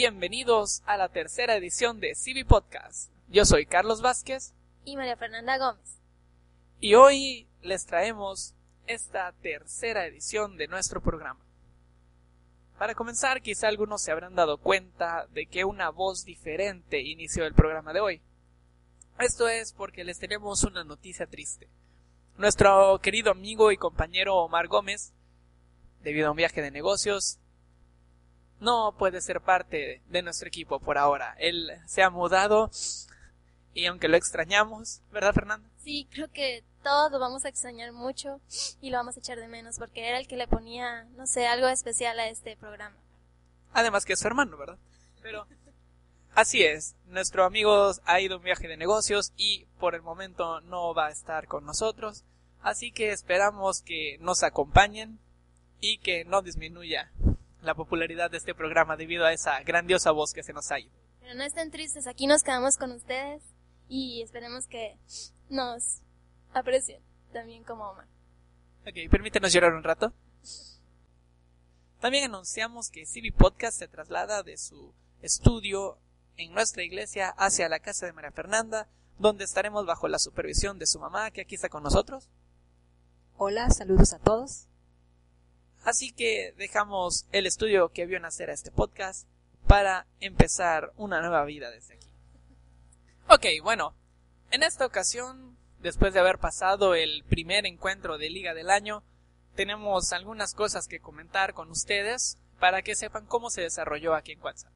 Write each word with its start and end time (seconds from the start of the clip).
bienvenidos 0.00 0.82
a 0.86 0.96
la 0.96 1.10
tercera 1.10 1.56
edición 1.56 2.00
de 2.00 2.14
CB 2.14 2.46
Podcast. 2.48 3.12
Yo 3.28 3.44
soy 3.44 3.66
Carlos 3.66 4.00
Vázquez 4.00 4.54
y 4.86 4.96
María 4.96 5.14
Fernanda 5.18 5.58
Gómez. 5.58 5.98
Y 6.80 6.94
hoy 6.94 7.46
les 7.60 7.84
traemos 7.84 8.54
esta 8.86 9.30
tercera 9.42 10.06
edición 10.06 10.56
de 10.56 10.68
nuestro 10.68 11.02
programa. 11.02 11.44
Para 12.78 12.94
comenzar, 12.94 13.42
quizá 13.42 13.68
algunos 13.68 14.00
se 14.00 14.10
habrán 14.10 14.34
dado 14.34 14.56
cuenta 14.56 15.26
de 15.34 15.44
que 15.44 15.66
una 15.66 15.90
voz 15.90 16.24
diferente 16.24 17.02
inició 17.02 17.44
el 17.44 17.52
programa 17.52 17.92
de 17.92 18.00
hoy. 18.00 18.22
Esto 19.18 19.50
es 19.50 19.74
porque 19.74 20.04
les 20.04 20.18
tenemos 20.18 20.64
una 20.64 20.82
noticia 20.82 21.26
triste. 21.26 21.68
Nuestro 22.38 22.98
querido 23.02 23.30
amigo 23.30 23.70
y 23.70 23.76
compañero 23.76 24.36
Omar 24.36 24.66
Gómez, 24.66 25.12
debido 26.02 26.28
a 26.28 26.30
un 26.30 26.38
viaje 26.38 26.62
de 26.62 26.70
negocios, 26.70 27.38
no 28.60 28.94
puede 28.96 29.20
ser 29.20 29.40
parte 29.40 30.02
de 30.08 30.22
nuestro 30.22 30.48
equipo 30.48 30.78
por 30.78 30.98
ahora. 30.98 31.34
Él 31.38 31.70
se 31.86 32.02
ha 32.02 32.10
mudado 32.10 32.70
y 33.72 33.86
aunque 33.86 34.08
lo 34.08 34.16
extrañamos, 34.16 35.00
¿verdad 35.12 35.34
Fernanda? 35.34 35.68
Sí, 35.78 36.06
creo 36.10 36.30
que 36.30 36.62
todos 36.82 37.10
lo 37.10 37.18
vamos 37.18 37.44
a 37.44 37.48
extrañar 37.48 37.92
mucho 37.92 38.40
y 38.80 38.90
lo 38.90 38.98
vamos 38.98 39.16
a 39.16 39.20
echar 39.20 39.38
de 39.38 39.48
menos 39.48 39.78
porque 39.78 40.08
era 40.08 40.18
el 40.18 40.26
que 40.26 40.36
le 40.36 40.48
ponía, 40.48 41.04
no 41.16 41.26
sé, 41.26 41.46
algo 41.46 41.68
especial 41.68 42.18
a 42.18 42.28
este 42.28 42.56
programa. 42.56 42.96
Además 43.72 44.04
que 44.04 44.14
es 44.14 44.20
su 44.20 44.26
hermano, 44.26 44.56
¿verdad? 44.56 44.78
Pero 45.22 45.46
así 46.34 46.62
es, 46.62 46.96
nuestro 47.06 47.44
amigo 47.44 47.92
ha 48.04 48.20
ido 48.20 48.34
a 48.34 48.38
un 48.38 48.44
viaje 48.44 48.68
de 48.68 48.76
negocios 48.76 49.32
y 49.36 49.66
por 49.78 49.94
el 49.94 50.02
momento 50.02 50.60
no 50.62 50.94
va 50.94 51.06
a 51.06 51.12
estar 51.12 51.46
con 51.46 51.64
nosotros, 51.64 52.24
así 52.62 52.92
que 52.92 53.12
esperamos 53.12 53.82
que 53.82 54.18
nos 54.20 54.42
acompañen 54.42 55.18
y 55.80 55.98
que 55.98 56.24
no 56.24 56.42
disminuya 56.42 57.10
la 57.62 57.74
popularidad 57.74 58.30
de 58.30 58.38
este 58.38 58.54
programa 58.54 58.96
debido 58.96 59.24
a 59.24 59.32
esa 59.32 59.60
grandiosa 59.62 60.10
voz 60.10 60.32
que 60.32 60.42
se 60.42 60.52
nos 60.52 60.70
ha 60.70 60.80
ido. 60.80 60.92
Pero 61.20 61.34
no 61.34 61.44
estén 61.44 61.70
tristes, 61.70 62.06
aquí 62.06 62.26
nos 62.26 62.42
quedamos 62.42 62.76
con 62.76 62.92
ustedes 62.92 63.42
y 63.88 64.22
esperemos 64.22 64.66
que 64.66 64.96
nos 65.48 66.00
aprecien 66.52 67.02
también 67.32 67.64
como 67.64 67.90
Omar. 67.90 68.06
Ok, 68.82 69.10
permítenos 69.10 69.52
llorar 69.52 69.74
un 69.74 69.82
rato. 69.82 70.12
También 72.00 72.24
anunciamos 72.24 72.88
que 72.88 73.04
CB 73.04 73.36
Podcast 73.36 73.78
se 73.78 73.88
traslada 73.88 74.42
de 74.42 74.56
su 74.56 74.94
estudio 75.20 75.98
en 76.36 76.54
nuestra 76.54 76.82
iglesia 76.82 77.28
hacia 77.36 77.68
la 77.68 77.80
casa 77.80 78.06
de 78.06 78.12
María 78.12 78.32
Fernanda, 78.32 78.88
donde 79.18 79.44
estaremos 79.44 79.84
bajo 79.84 80.08
la 80.08 80.18
supervisión 80.18 80.78
de 80.78 80.86
su 80.86 80.98
mamá, 80.98 81.30
que 81.30 81.42
aquí 81.42 81.56
está 81.56 81.68
con 81.68 81.82
nosotros. 81.82 82.30
Hola, 83.36 83.68
saludos 83.68 84.14
a 84.14 84.18
todos. 84.18 84.69
Así 85.84 86.12
que 86.12 86.54
dejamos 86.56 87.26
el 87.32 87.46
estudio 87.46 87.88
que 87.90 88.06
vio 88.06 88.20
nacer 88.20 88.50
a 88.50 88.54
este 88.54 88.70
podcast 88.70 89.26
para 89.66 90.06
empezar 90.20 90.92
una 90.96 91.20
nueva 91.20 91.44
vida 91.44 91.70
desde 91.70 91.94
aquí. 91.94 92.08
Ok, 93.28 93.46
bueno, 93.62 93.94
en 94.50 94.62
esta 94.62 94.84
ocasión 94.84 95.56
después 95.80 96.12
de 96.12 96.20
haber 96.20 96.38
pasado 96.38 96.94
el 96.94 97.24
primer 97.24 97.66
encuentro 97.66 98.18
de 98.18 98.30
Liga 98.30 98.54
del 98.54 98.70
Año, 98.70 99.02
tenemos 99.54 100.12
algunas 100.12 100.54
cosas 100.54 100.86
que 100.86 101.00
comentar 101.00 101.54
con 101.54 101.70
ustedes 101.70 102.38
para 102.58 102.82
que 102.82 102.94
sepan 102.94 103.26
cómo 103.26 103.50
se 103.50 103.62
desarrolló 103.62 104.14
aquí 104.14 104.32
en 104.32 104.42
WhatsApp. 104.42 104.72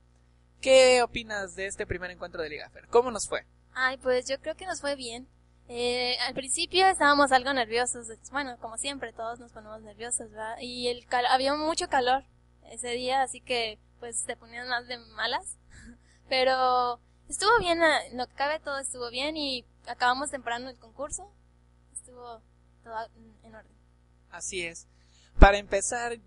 ¿Qué 0.61 1.03
opinas 1.03 1.55
de 1.57 1.67
este 1.67 1.87
primer 1.87 2.11
encuentro 2.11 2.43
de 2.43 2.49
Liga 2.49 2.71
Fer? 2.71 2.87
¿Cómo 2.89 3.11
nos 3.11 3.29
fue? 3.29 3.45
Ay, 3.75 3.99
pues 3.99 4.27
yo 4.27 4.41
creo 4.41 4.57
que 4.57 4.67
nos 4.67 4.81
fue 4.81 4.97
bien. 4.97 5.29
Eh, 5.69 6.17
al 6.27 6.35
principio 6.35 6.87
estábamos 6.87 7.33
algo 7.33 7.53
nerviosos, 7.53 8.07
bueno, 8.31 8.59
como 8.59 8.77
siempre, 8.77 9.13
todos 9.13 9.39
nos 9.41 9.53
ponemos 9.53 9.81
nerviosos, 9.81 10.31
¿verdad? 10.31 10.57
Y 10.61 10.89
el 10.89 11.07
había 11.31 11.55
mucho 11.55 11.89
calor 11.89 12.25
ese 12.71 12.91
día, 12.91 13.23
así 13.23 13.41
que 13.41 13.79
pues 13.99 14.25
te 14.25 14.37
ponían 14.37 14.69
más 14.69 14.87
de 14.87 14.99
malas. 14.99 15.59
Pero 16.29 17.01
estuvo 17.29 17.59
bien, 17.61 17.83
eh, 17.83 18.11
lo 18.13 18.27
que 18.27 18.35
cabe 18.35 18.61
todo 18.61 18.79
estuvo 18.79 19.11
bien 19.11 19.37
y 19.37 19.65
acabamos 19.87 20.31
temprano 20.31 20.69
el 20.69 20.79
concurso. 20.79 21.33
Estuvo 21.93 22.43
todo 22.83 22.95
en 23.43 23.55
orden. 23.55 23.73
Así 24.31 24.67
es. 24.67 24.87
Para 25.39 25.59
empezar, 25.59 26.19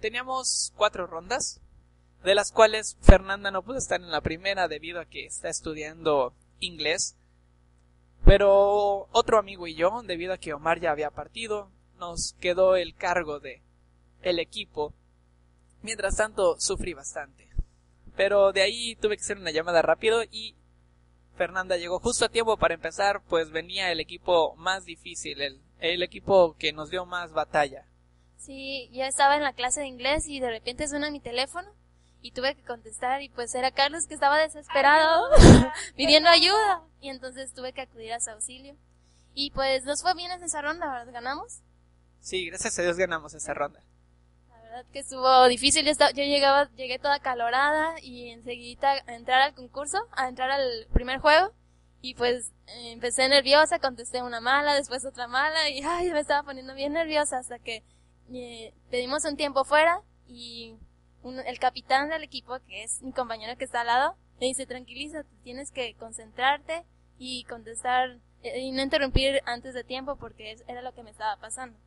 teníamos 0.00 0.72
cuatro 0.76 1.06
rondas, 1.06 1.60
de 2.24 2.34
las 2.34 2.52
cuales 2.52 2.96
Fernanda 3.00 3.50
no 3.50 3.62
pudo 3.62 3.78
estar 3.78 4.00
en 4.00 4.10
la 4.10 4.20
primera 4.20 4.68
debido 4.68 5.00
a 5.00 5.06
que 5.06 5.26
está 5.26 5.48
estudiando 5.48 6.34
inglés. 6.58 7.16
Pero 8.24 9.08
otro 9.12 9.38
amigo 9.38 9.66
y 9.66 9.74
yo, 9.74 10.02
debido 10.02 10.32
a 10.32 10.38
que 10.38 10.52
Omar 10.52 10.80
ya 10.80 10.90
había 10.90 11.10
partido, 11.10 11.70
nos 11.98 12.34
quedó 12.40 12.76
el 12.76 12.94
cargo 12.94 13.40
de 13.40 13.62
el 14.22 14.38
equipo. 14.38 14.94
Mientras 15.82 16.16
tanto, 16.16 16.58
sufrí 16.58 16.94
bastante. 16.94 17.48
Pero 18.16 18.52
de 18.52 18.62
ahí 18.62 18.96
tuve 18.96 19.16
que 19.16 19.22
hacer 19.22 19.38
una 19.38 19.50
llamada 19.50 19.82
rápido 19.82 20.22
y 20.24 20.56
Fernanda 21.36 21.76
llegó 21.78 22.00
justo 22.00 22.26
a 22.26 22.28
tiempo 22.28 22.58
para 22.58 22.74
empezar, 22.74 23.22
pues 23.28 23.50
venía 23.50 23.90
el 23.90 24.00
equipo 24.00 24.54
más 24.56 24.84
difícil, 24.84 25.40
el, 25.40 25.60
el 25.78 26.02
equipo 26.02 26.54
que 26.58 26.72
nos 26.72 26.90
dio 26.90 27.06
más 27.06 27.32
batalla. 27.32 27.86
Sí, 28.36 28.90
ya 28.92 29.06
estaba 29.06 29.36
en 29.36 29.42
la 29.42 29.54
clase 29.54 29.80
de 29.80 29.86
inglés 29.86 30.26
y 30.28 30.40
de 30.40 30.50
repente 30.50 30.88
suena 30.88 31.10
mi 31.10 31.20
teléfono 31.20 31.70
y 32.22 32.32
tuve 32.32 32.54
que 32.54 32.64
contestar 32.64 33.22
y 33.22 33.28
pues 33.28 33.54
era 33.54 33.70
Carlos 33.70 34.06
que 34.06 34.14
estaba 34.14 34.38
desesperado 34.38 35.30
pidiendo 35.96 36.28
ayuda 36.28 36.82
y 37.00 37.08
entonces 37.08 37.52
tuve 37.54 37.72
que 37.72 37.82
acudir 37.82 38.12
a 38.12 38.20
su 38.20 38.30
auxilio. 38.30 38.76
Y 39.34 39.50
pues 39.52 39.84
nos 39.84 40.02
fue 40.02 40.14
bien 40.14 40.30
en 40.30 40.42
esa 40.42 40.60
ronda, 40.60 40.90
¿verdad? 40.90 41.12
¿Ganamos? 41.12 41.60
Sí, 42.20 42.46
gracias 42.46 42.78
a 42.78 42.82
Dios 42.82 42.96
ganamos 42.96 43.32
esa 43.34 43.54
ronda 43.54 43.82
que 44.92 45.00
estuvo 45.00 45.46
difícil. 45.48 45.84
Yo, 45.84 45.92
yo 45.92 46.24
llegaba, 46.24 46.70
llegué 46.76 46.98
toda 46.98 47.20
calorada 47.20 47.94
y 48.02 48.30
enseguida 48.30 48.92
a 49.06 49.14
entrar 49.14 49.40
al 49.42 49.54
concurso, 49.54 49.98
a 50.12 50.28
entrar 50.28 50.50
al 50.50 50.86
primer 50.92 51.18
juego. 51.18 51.52
Y 52.02 52.14
pues 52.14 52.52
empecé 52.66 53.28
nerviosa, 53.28 53.78
contesté 53.78 54.22
una 54.22 54.40
mala, 54.40 54.74
después 54.74 55.04
otra 55.04 55.28
mala 55.28 55.68
y 55.68 55.82
ay, 55.82 56.10
me 56.10 56.20
estaba 56.20 56.42
poniendo 56.42 56.74
bien 56.74 56.94
nerviosa 56.94 57.38
hasta 57.38 57.58
que 57.58 57.84
eh, 58.32 58.72
pedimos 58.90 59.24
un 59.26 59.36
tiempo 59.36 59.64
fuera 59.64 60.00
y 60.26 60.76
el 61.24 61.58
capitán 61.58 62.08
del 62.08 62.22
equipo, 62.22 62.58
que 62.66 62.82
es 62.82 63.02
mi 63.02 63.12
compañero 63.12 63.56
que 63.56 63.64
está 63.64 63.82
al 63.82 63.88
lado, 63.88 64.16
me 64.40 64.46
dice 64.46 64.66
tranquiliza, 64.66 65.24
tienes 65.42 65.70
que 65.70 65.94
concentrarte 65.94 66.84
y 67.18 67.44
contestar 67.44 68.18
eh, 68.42 68.60
y 68.60 68.72
no 68.72 68.82
interrumpir 68.82 69.42
antes 69.44 69.74
de 69.74 69.84
tiempo 69.84 70.16
porque 70.16 70.56
era 70.66 70.82
lo 70.82 70.94
que 70.94 71.02
me 71.02 71.10
estaba 71.10 71.36
pasando. 71.36 71.78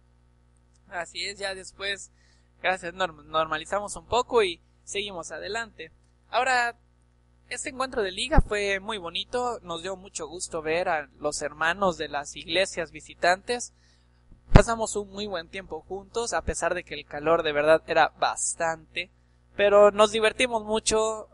Así 0.88 1.26
es, 1.26 1.40
ya 1.40 1.56
después 1.56 2.12
Gracias, 2.64 2.94
normalizamos 2.94 3.98
un 3.98 4.06
poco 4.06 4.42
y 4.42 4.62
seguimos 4.86 5.34
adelante. 5.34 5.92
Ahora, 6.30 6.78
este 7.50 7.72
encuentro 7.72 8.02
de 8.04 8.14
liga 8.14 8.40
fue 8.40 8.80
muy 8.80 8.98
bonito, 8.98 9.60
nos 9.64 9.84
dio 9.84 9.98
mucho 9.98 10.28
gusto 10.28 10.62
ver 10.62 10.88
a 10.88 11.10
los 11.20 11.42
hermanos 11.42 11.98
de 11.98 12.08
las 12.08 12.38
iglesias 12.38 12.92
visitantes. 12.92 13.74
Pasamos 14.54 14.96
un 14.96 15.10
muy 15.10 15.28
buen 15.28 15.50
tiempo 15.50 15.82
juntos, 15.82 16.32
a 16.32 16.44
pesar 16.44 16.74
de 16.74 16.86
que 16.86 16.94
el 16.94 17.06
calor 17.06 17.44
de 17.44 17.52
verdad 17.52 17.84
era 17.86 18.14
bastante, 18.18 19.12
pero 19.56 19.92
nos 19.92 20.12
divertimos 20.12 20.64
mucho 20.64 21.28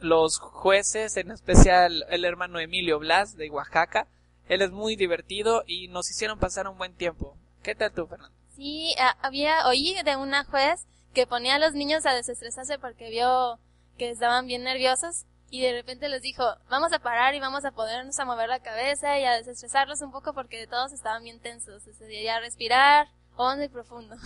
los 0.00 0.38
jueces, 0.38 1.16
en 1.16 1.30
especial 1.30 2.04
el 2.10 2.24
hermano 2.24 2.58
Emilio 2.58 2.98
Blas 2.98 3.36
de 3.36 3.50
Oaxaca. 3.50 4.06
Él 4.48 4.62
es 4.62 4.70
muy 4.70 4.96
divertido 4.96 5.64
y 5.66 5.88
nos 5.88 6.10
hicieron 6.10 6.38
pasar 6.38 6.68
un 6.68 6.78
buen 6.78 6.94
tiempo. 6.94 7.36
¿Qué 7.62 7.74
tal 7.74 7.92
tú, 7.92 8.06
Fernando? 8.06 8.34
Sí, 8.56 8.94
había, 9.22 9.66
oí 9.66 9.96
de 10.04 10.16
una 10.16 10.44
juez 10.44 10.86
que 11.14 11.26
ponía 11.26 11.56
a 11.56 11.58
los 11.58 11.74
niños 11.74 12.06
a 12.06 12.14
desestresarse 12.14 12.78
porque 12.78 13.10
vio 13.10 13.58
que 13.98 14.10
estaban 14.10 14.46
bien 14.46 14.64
nerviosos 14.64 15.26
y 15.50 15.62
de 15.62 15.72
repente 15.72 16.08
les 16.08 16.22
dijo, 16.22 16.44
vamos 16.68 16.92
a 16.92 16.98
parar 16.98 17.34
y 17.34 17.40
vamos 17.40 17.64
a 17.64 17.72
ponernos 17.72 18.18
a 18.18 18.24
mover 18.24 18.48
la 18.48 18.60
cabeza 18.60 19.18
y 19.18 19.24
a 19.24 19.36
desestresarlos 19.36 20.02
un 20.02 20.12
poco 20.12 20.32
porque 20.32 20.66
todos 20.66 20.92
estaban 20.92 21.24
bien 21.24 21.40
tensos. 21.40 21.82
Se 21.82 22.04
debía 22.04 22.40
respirar 22.40 23.08
hondo 23.36 23.64
y 23.64 23.68
profundo. 23.68 24.16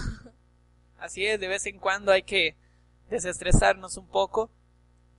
Así 0.98 1.26
es, 1.26 1.40
de 1.40 1.48
vez 1.48 1.66
en 1.66 1.78
cuando 1.78 2.12
hay 2.12 2.22
que 2.22 2.56
desestresarnos 3.12 3.96
un 3.96 4.08
poco. 4.08 4.50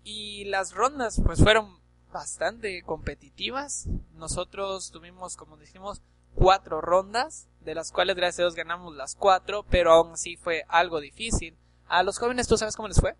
Y 0.03 0.45
las 0.45 0.73
rondas 0.73 1.21
pues 1.23 1.41
fueron 1.41 1.79
bastante 2.11 2.81
competitivas. 2.83 3.87
Nosotros 4.15 4.91
tuvimos, 4.91 5.37
como 5.37 5.55
dijimos, 5.55 6.01
cuatro 6.35 6.81
rondas, 6.81 7.47
de 7.61 7.75
las 7.75 7.91
cuales 7.91 8.15
gracias 8.15 8.39
a 8.39 8.43
Dios 8.43 8.55
ganamos 8.55 8.95
las 8.95 9.15
cuatro, 9.15 9.63
pero 9.69 9.93
aún 9.93 10.13
así 10.13 10.35
fue 10.35 10.65
algo 10.67 10.99
difícil. 10.99 11.57
¿A 11.87 12.03
los 12.03 12.19
jóvenes 12.19 12.47
tú 12.47 12.57
sabes 12.57 12.75
cómo 12.75 12.87
les 12.87 12.99
fue? 12.99 13.15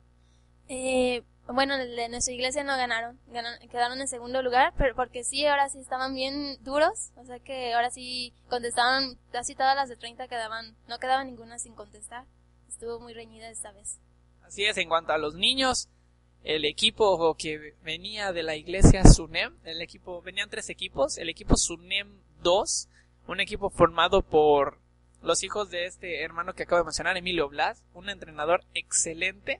Eh, 0.67 1.23
bueno, 1.47 1.77
de 1.77 2.09
nuestra 2.09 2.33
iglesia 2.33 2.63
no 2.63 2.77
ganaron, 2.77 3.19
quedaron 3.69 3.99
en 3.99 4.07
segundo 4.07 4.41
lugar, 4.41 4.73
pero 4.77 4.95
porque 4.95 5.23
sí, 5.23 5.45
ahora 5.45 5.69
sí 5.69 5.79
estaban 5.79 6.15
bien 6.15 6.57
duros, 6.63 7.11
o 7.15 7.25
sea 7.25 7.39
que 7.39 7.73
ahora 7.73 7.91
sí 7.91 8.33
contestaban, 8.49 9.17
casi 9.31 9.53
todas 9.53 9.75
las 9.75 9.89
de 9.89 9.97
30 9.97 10.27
quedaban, 10.27 10.75
no 10.87 10.99
quedaba 10.99 11.23
ninguna 11.23 11.59
sin 11.59 11.75
contestar. 11.75 12.25
Estuvo 12.69 12.99
muy 12.99 13.13
reñida 13.13 13.49
esta 13.49 13.71
vez. 13.71 13.99
Así 14.53 14.65
es, 14.65 14.77
en 14.77 14.87
cuanto 14.87 15.13
a 15.13 15.17
los 15.17 15.33
niños, 15.33 15.89
el 16.43 16.63
equipo 16.65 17.33
que 17.33 17.73
venía 17.81 18.31
de 18.33 18.43
la 18.43 18.55
iglesia 18.55 19.03
Sunem, 19.03 19.57
el 19.63 19.81
equipo, 19.81 20.21
venían 20.21 20.47
tres 20.51 20.69
equipos, 20.69 21.17
el 21.17 21.27
equipo 21.29 21.57
Sunem 21.57 22.19
2 22.43 22.87
un 23.29 23.39
equipo 23.39 23.71
formado 23.71 24.21
por 24.21 24.77
los 25.23 25.41
hijos 25.41 25.71
de 25.71 25.85
este 25.85 26.21
hermano 26.21 26.53
que 26.53 26.63
acabo 26.63 26.81
de 26.81 26.85
mencionar, 26.85 27.17
Emilio 27.17 27.49
Blas, 27.49 27.81
un 27.95 28.11
entrenador 28.11 28.63
excelente, 28.75 29.59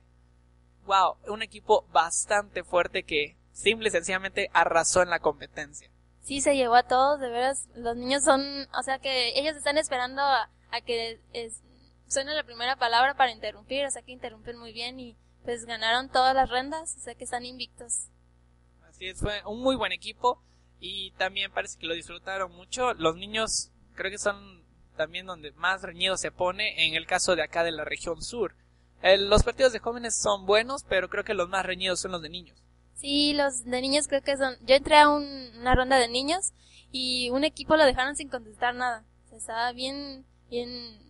wow, 0.86 1.16
un 1.26 1.42
equipo 1.42 1.88
bastante 1.92 2.62
fuerte 2.62 3.02
que 3.02 3.36
simple 3.50 3.88
y 3.88 3.90
sencillamente 3.90 4.48
arrasó 4.52 5.02
en 5.02 5.10
la 5.10 5.18
competencia. 5.18 5.90
Sí, 6.22 6.40
se 6.40 6.54
llevó 6.54 6.76
a 6.76 6.84
todos, 6.84 7.18
de 7.18 7.30
veras, 7.30 7.66
los 7.74 7.96
niños 7.96 8.22
son, 8.22 8.68
o 8.72 8.82
sea 8.84 9.00
que 9.00 9.36
ellos 9.40 9.56
están 9.56 9.76
esperando 9.76 10.22
a, 10.22 10.48
que 10.86 11.18
es, 11.32 11.64
suene 12.08 12.34
la 12.34 12.44
primera 12.44 12.76
palabra 12.76 13.14
para 13.14 13.32
interrumpir, 13.32 13.86
o 13.86 13.90
sea 13.90 14.02
que 14.02 14.12
interrumpen 14.12 14.58
muy 14.58 14.72
bien 14.72 14.98
y 15.00 15.16
pues 15.44 15.64
ganaron 15.66 16.08
todas 16.08 16.34
las 16.34 16.50
rendas, 16.50 16.96
o 16.96 17.00
sea 17.00 17.14
que 17.14 17.24
están 17.24 17.44
invictos. 17.44 18.08
Así 18.88 19.06
es, 19.06 19.20
fue 19.20 19.42
un 19.44 19.62
muy 19.62 19.76
buen 19.76 19.92
equipo 19.92 20.42
y 20.80 21.12
también 21.12 21.52
parece 21.52 21.78
que 21.78 21.86
lo 21.86 21.94
disfrutaron 21.94 22.52
mucho. 22.52 22.94
Los 22.94 23.16
niños 23.16 23.70
creo 23.94 24.10
que 24.10 24.18
son 24.18 24.64
también 24.96 25.26
donde 25.26 25.52
más 25.52 25.82
reñido 25.82 26.16
se 26.16 26.30
pone 26.30 26.86
en 26.86 26.94
el 26.94 27.06
caso 27.06 27.36
de 27.36 27.42
acá 27.42 27.64
de 27.64 27.72
la 27.72 27.84
región 27.84 28.22
sur. 28.22 28.54
los 29.02 29.42
partidos 29.42 29.72
de 29.72 29.80
jóvenes 29.80 30.20
son 30.20 30.46
buenos, 30.46 30.84
pero 30.88 31.08
creo 31.08 31.24
que 31.24 31.34
los 31.34 31.48
más 31.48 31.66
reñidos 31.66 32.00
son 32.00 32.12
los 32.12 32.22
de 32.22 32.28
niños. 32.28 32.56
Sí, 32.94 33.34
los 33.34 33.64
de 33.64 33.80
niños 33.80 34.08
creo 34.08 34.22
que 34.22 34.36
son... 34.36 34.56
Yo 34.66 34.74
entré 34.76 34.96
a 34.96 35.10
una 35.10 35.74
ronda 35.74 35.98
de 35.98 36.08
niños 36.08 36.52
y 36.90 37.28
un 37.30 37.44
equipo 37.44 37.76
lo 37.76 37.84
dejaron 37.84 38.16
sin 38.16 38.28
contestar 38.28 38.74
nada. 38.74 39.04
estaba 39.32 39.72
bien, 39.72 40.24
bien... 40.48 41.03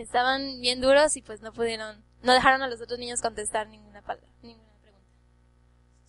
Estaban 0.00 0.60
bien 0.60 0.80
duros 0.80 1.16
y 1.16 1.22
pues 1.22 1.40
no 1.42 1.52
pudieron... 1.52 2.04
No 2.22 2.32
dejaron 2.32 2.62
a 2.62 2.68
los 2.68 2.80
otros 2.80 2.98
niños 2.98 3.22
contestar 3.22 3.68
ninguna 3.68 4.02
palabra, 4.02 4.28
ninguna 4.42 4.74
pregunta. 4.82 5.06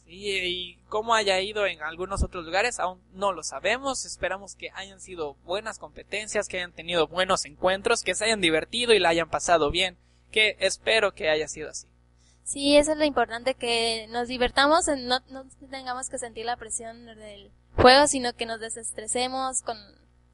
Sí, 0.04 0.40
y 0.44 0.76
cómo 0.90 1.14
haya 1.14 1.40
ido 1.40 1.66
en 1.66 1.82
algunos 1.82 2.22
otros 2.24 2.46
lugares 2.46 2.80
aún 2.80 3.02
no 3.14 3.32
lo 3.32 3.44
sabemos. 3.44 4.06
Esperamos 4.06 4.56
que 4.56 4.72
hayan 4.74 5.00
sido 5.00 5.36
buenas 5.46 5.80
competencias, 5.80 6.48
que 6.48 6.58
hayan 6.58 6.74
tenido 6.74 7.08
buenos 7.08 7.46
encuentros, 7.46 8.04
que 8.04 8.16
se 8.16 8.26
hayan 8.26 8.42
divertido 8.42 8.94
y 8.94 9.00
la 9.00 9.10
hayan 9.10 9.30
pasado 9.30 9.72
bien. 9.72 9.98
Que 10.32 10.58
espero 10.60 11.14
que 11.14 11.30
haya 11.30 11.48
sido 11.48 11.70
así. 11.70 11.88
Sí, 12.44 12.76
eso 12.76 12.92
es 12.92 12.98
lo 12.98 13.06
importante, 13.06 13.54
que 13.54 14.08
nos 14.10 14.28
divertamos, 14.28 14.88
no, 14.88 15.22
no 15.30 15.46
tengamos 15.70 16.10
que 16.10 16.18
sentir 16.18 16.46
la 16.46 16.58
presión 16.58 17.06
del 17.06 17.52
juego, 17.78 18.08
sino 18.08 18.34
que 18.34 18.46
nos 18.46 18.60
desestresemos 18.60 19.62
con 19.62 19.78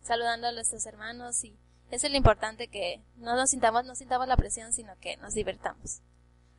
saludando 0.02 0.48
a 0.48 0.52
nuestros 0.54 0.86
hermanos 0.86 1.44
y 1.44 1.56
es 1.92 2.04
lo 2.12 2.18
importante 2.18 2.68
que 2.68 3.02
no 3.18 3.36
nos 3.36 3.50
sintamos, 3.50 3.86
no 3.86 3.96
sintamos 3.96 4.28
la 4.28 4.38
presión, 4.38 4.74
sino 4.74 4.98
que 5.00 5.18
nos 5.18 5.34
divertamos. 5.34 6.02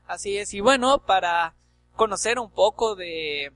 Así 0.07 0.39
es, 0.39 0.55
y 0.55 0.61
bueno, 0.61 1.05
para 1.05 1.55
conocer 1.97 2.39
un 2.39 2.51
poco 2.51 2.97
de 2.97 3.53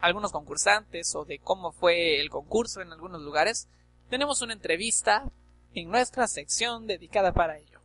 algunos 0.00 0.32
concursantes 0.32 1.14
o 1.14 1.24
de 1.24 1.38
cómo 1.38 1.72
fue 1.72 2.20
el 2.20 2.30
concurso 2.30 2.80
en 2.80 2.92
algunos 2.92 3.20
lugares, 3.20 3.68
tenemos 4.08 4.42
una 4.42 4.52
entrevista 4.52 5.30
en 5.74 5.90
nuestra 5.90 6.26
sección 6.28 6.86
dedicada 6.86 7.32
para 7.32 7.58
ello. 7.58 7.80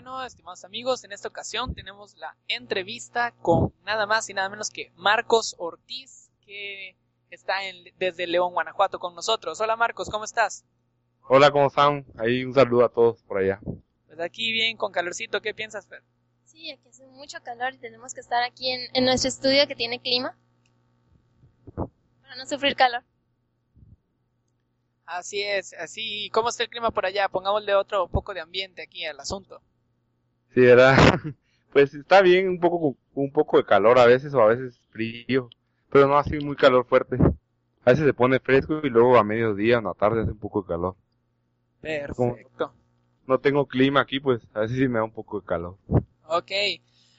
Bueno, 0.00 0.24
estimados 0.24 0.64
amigos, 0.64 1.02
en 1.02 1.10
esta 1.10 1.26
ocasión 1.26 1.74
tenemos 1.74 2.16
la 2.18 2.36
entrevista 2.46 3.32
con 3.42 3.74
nada 3.82 4.06
más 4.06 4.30
y 4.30 4.32
nada 4.32 4.48
menos 4.48 4.70
que 4.70 4.92
Marcos 4.94 5.56
Ortiz, 5.58 6.30
que 6.46 6.96
está 7.30 7.64
en, 7.64 7.92
desde 7.98 8.28
León, 8.28 8.52
Guanajuato 8.52 9.00
con 9.00 9.16
nosotros. 9.16 9.60
Hola 9.60 9.74
Marcos, 9.74 10.08
¿cómo 10.08 10.24
estás? 10.24 10.64
Hola, 11.28 11.50
¿cómo 11.50 11.66
están? 11.66 12.06
Ahí 12.16 12.44
un 12.44 12.54
saludo 12.54 12.84
a 12.84 12.92
todos 12.92 13.24
por 13.24 13.38
allá. 13.38 13.58
Pues 14.06 14.20
aquí 14.20 14.52
bien, 14.52 14.76
con 14.76 14.92
calorcito, 14.92 15.42
¿qué 15.42 15.52
piensas, 15.52 15.88
Fer? 15.88 16.04
Sí, 16.44 16.70
aquí 16.70 16.88
hace 16.88 17.04
mucho 17.08 17.42
calor 17.42 17.74
y 17.74 17.78
tenemos 17.78 18.14
que 18.14 18.20
estar 18.20 18.44
aquí 18.44 18.70
en, 18.70 18.82
en 18.94 19.04
nuestro 19.04 19.30
estudio 19.30 19.66
que 19.66 19.74
tiene 19.74 20.00
clima 20.00 20.38
para 21.74 22.36
no 22.36 22.46
sufrir 22.46 22.76
calor. 22.76 23.02
Así 25.06 25.42
es, 25.42 25.72
así. 25.72 26.30
¿Cómo 26.30 26.50
está 26.50 26.62
el 26.62 26.70
clima 26.70 26.92
por 26.92 27.04
allá? 27.04 27.28
Pongámosle 27.28 27.74
otro 27.74 28.06
poco 28.06 28.32
de 28.32 28.40
ambiente 28.40 28.80
aquí 28.80 29.04
al 29.04 29.18
asunto. 29.18 29.60
Sí, 30.58 30.64
¿verdad? 30.64 30.96
Pues 31.72 31.94
está 31.94 32.20
bien, 32.22 32.48
un 32.48 32.58
poco, 32.58 32.96
un 33.14 33.30
poco 33.30 33.58
de 33.58 33.64
calor 33.64 33.98
a 34.00 34.06
veces 34.06 34.34
o 34.34 34.40
a 34.40 34.46
veces 34.46 34.80
frío, 34.90 35.48
pero 35.90 36.08
no 36.08 36.18
así 36.18 36.38
muy 36.38 36.56
calor 36.56 36.84
fuerte. 36.86 37.16
A 37.84 37.90
veces 37.90 38.06
se 38.06 38.14
pone 38.14 38.40
fresco 38.40 38.80
y 38.82 38.88
luego 38.88 39.16
a 39.16 39.22
mediodía 39.22 39.76
o 39.76 39.78
en 39.78 39.84
la 39.84 39.94
tarde 39.94 40.22
hace 40.22 40.32
un 40.32 40.38
poco 40.38 40.62
de 40.62 40.68
calor. 40.68 40.96
Perfecto. 41.80 42.72
no 43.26 43.38
tengo 43.38 43.66
clima 43.66 44.00
aquí, 44.00 44.18
pues 44.18 44.40
a 44.54 44.60
veces 44.60 44.78
sí 44.78 44.88
me 44.88 44.98
da 44.98 45.04
un 45.04 45.12
poco 45.12 45.40
de 45.40 45.46
calor. 45.46 45.76
Ok. 46.26 46.50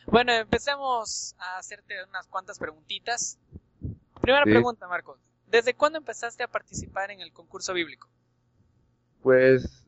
Bueno, 0.07 0.33
empecemos 0.33 1.35
a 1.37 1.59
hacerte 1.59 1.93
unas 2.09 2.27
cuantas 2.27 2.59
preguntitas. 2.59 3.37
Primera 4.19 4.43
pregunta, 4.43 4.87
Marcos. 4.89 5.19
¿Desde 5.47 5.75
cuándo 5.75 5.99
empezaste 5.99 6.43
a 6.43 6.49
participar 6.49 7.11
en 7.11 7.21
el 7.21 7.31
concurso 7.31 7.73
bíblico? 7.73 8.09
Pues 9.21 9.78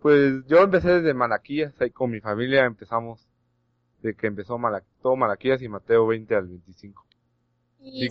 pues 0.00 0.46
yo 0.46 0.58
empecé 0.58 0.88
desde 0.88 1.14
Malaquías, 1.14 1.74
ahí 1.80 1.90
con 1.90 2.10
mi 2.10 2.20
familia 2.20 2.64
empezamos, 2.64 3.26
de 4.02 4.14
que 4.14 4.26
empezó 4.26 4.58
todo 5.02 5.16
Malaquías 5.16 5.62
y 5.62 5.68
Mateo 5.68 6.06
20 6.06 6.34
al 6.34 6.46
25. 6.48 7.06
¿Y 7.80 8.06
eh, 8.06 8.10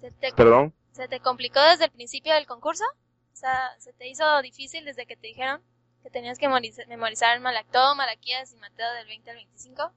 se, 0.00 0.10
te, 0.12 0.32
¿Perdón? 0.32 0.74
¿Se 0.92 1.08
te 1.08 1.20
complicó 1.20 1.60
desde 1.60 1.86
el 1.86 1.90
principio 1.90 2.34
del 2.34 2.46
concurso? 2.46 2.84
O 3.32 3.36
sea, 3.36 3.70
¿se 3.78 3.92
te 3.92 4.08
hizo 4.08 4.24
difícil 4.42 4.84
desde 4.84 5.06
que 5.06 5.16
te 5.16 5.28
dijeron 5.28 5.60
que 6.02 6.10
tenías 6.10 6.38
que 6.38 6.48
memorizar 6.48 7.38
todo 7.70 7.94
Malaquías 7.94 8.52
y 8.52 8.56
Mateo 8.56 8.92
del 8.94 9.06
20 9.06 9.30
al 9.30 9.36
25? 9.36 9.92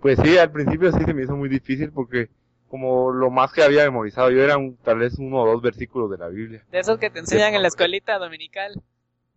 Pues 0.00 0.18
sí, 0.22 0.38
al 0.38 0.52
principio 0.52 0.92
sí 0.92 1.04
se 1.04 1.14
me 1.14 1.22
hizo 1.22 1.36
muy 1.36 1.48
difícil 1.48 1.90
porque 1.92 2.28
como 2.68 3.12
lo 3.12 3.30
más 3.30 3.52
que 3.52 3.62
había 3.62 3.84
memorizado 3.84 4.30
yo 4.30 4.42
era 4.42 4.56
tal 4.82 4.98
vez 4.98 5.18
uno 5.18 5.42
o 5.42 5.46
dos 5.46 5.62
versículos 5.62 6.10
de 6.10 6.18
la 6.18 6.28
Biblia. 6.28 6.64
De 6.70 6.80
esos 6.80 6.98
que 6.98 7.10
te 7.10 7.20
enseñan 7.20 7.54
en 7.54 7.62
la 7.62 7.68
escuelita 7.68 8.18
dominical. 8.18 8.82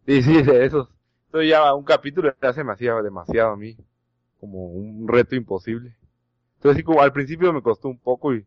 Sí, 0.07 0.23
sí, 0.23 0.41
de 0.41 0.65
esos. 0.65 0.87
Entonces 1.25 1.49
ya 1.49 1.73
un 1.73 1.83
capítulo 1.83 2.33
ya 2.41 2.53
se 2.53 2.63
me 2.63 2.71
hacía 2.71 2.95
demasiado 3.01 3.51
a 3.51 3.57
mí, 3.57 3.77
como 4.39 4.67
un 4.67 5.05
reto 5.05 5.35
imposible. 5.35 5.93
Entonces 6.55 6.77
sí, 6.77 6.83
como 6.83 7.01
al 7.01 7.11
principio 7.11 7.51
me 7.51 7.61
costó 7.61 7.89
un 7.89 7.99
poco 7.99 8.33
y 8.33 8.45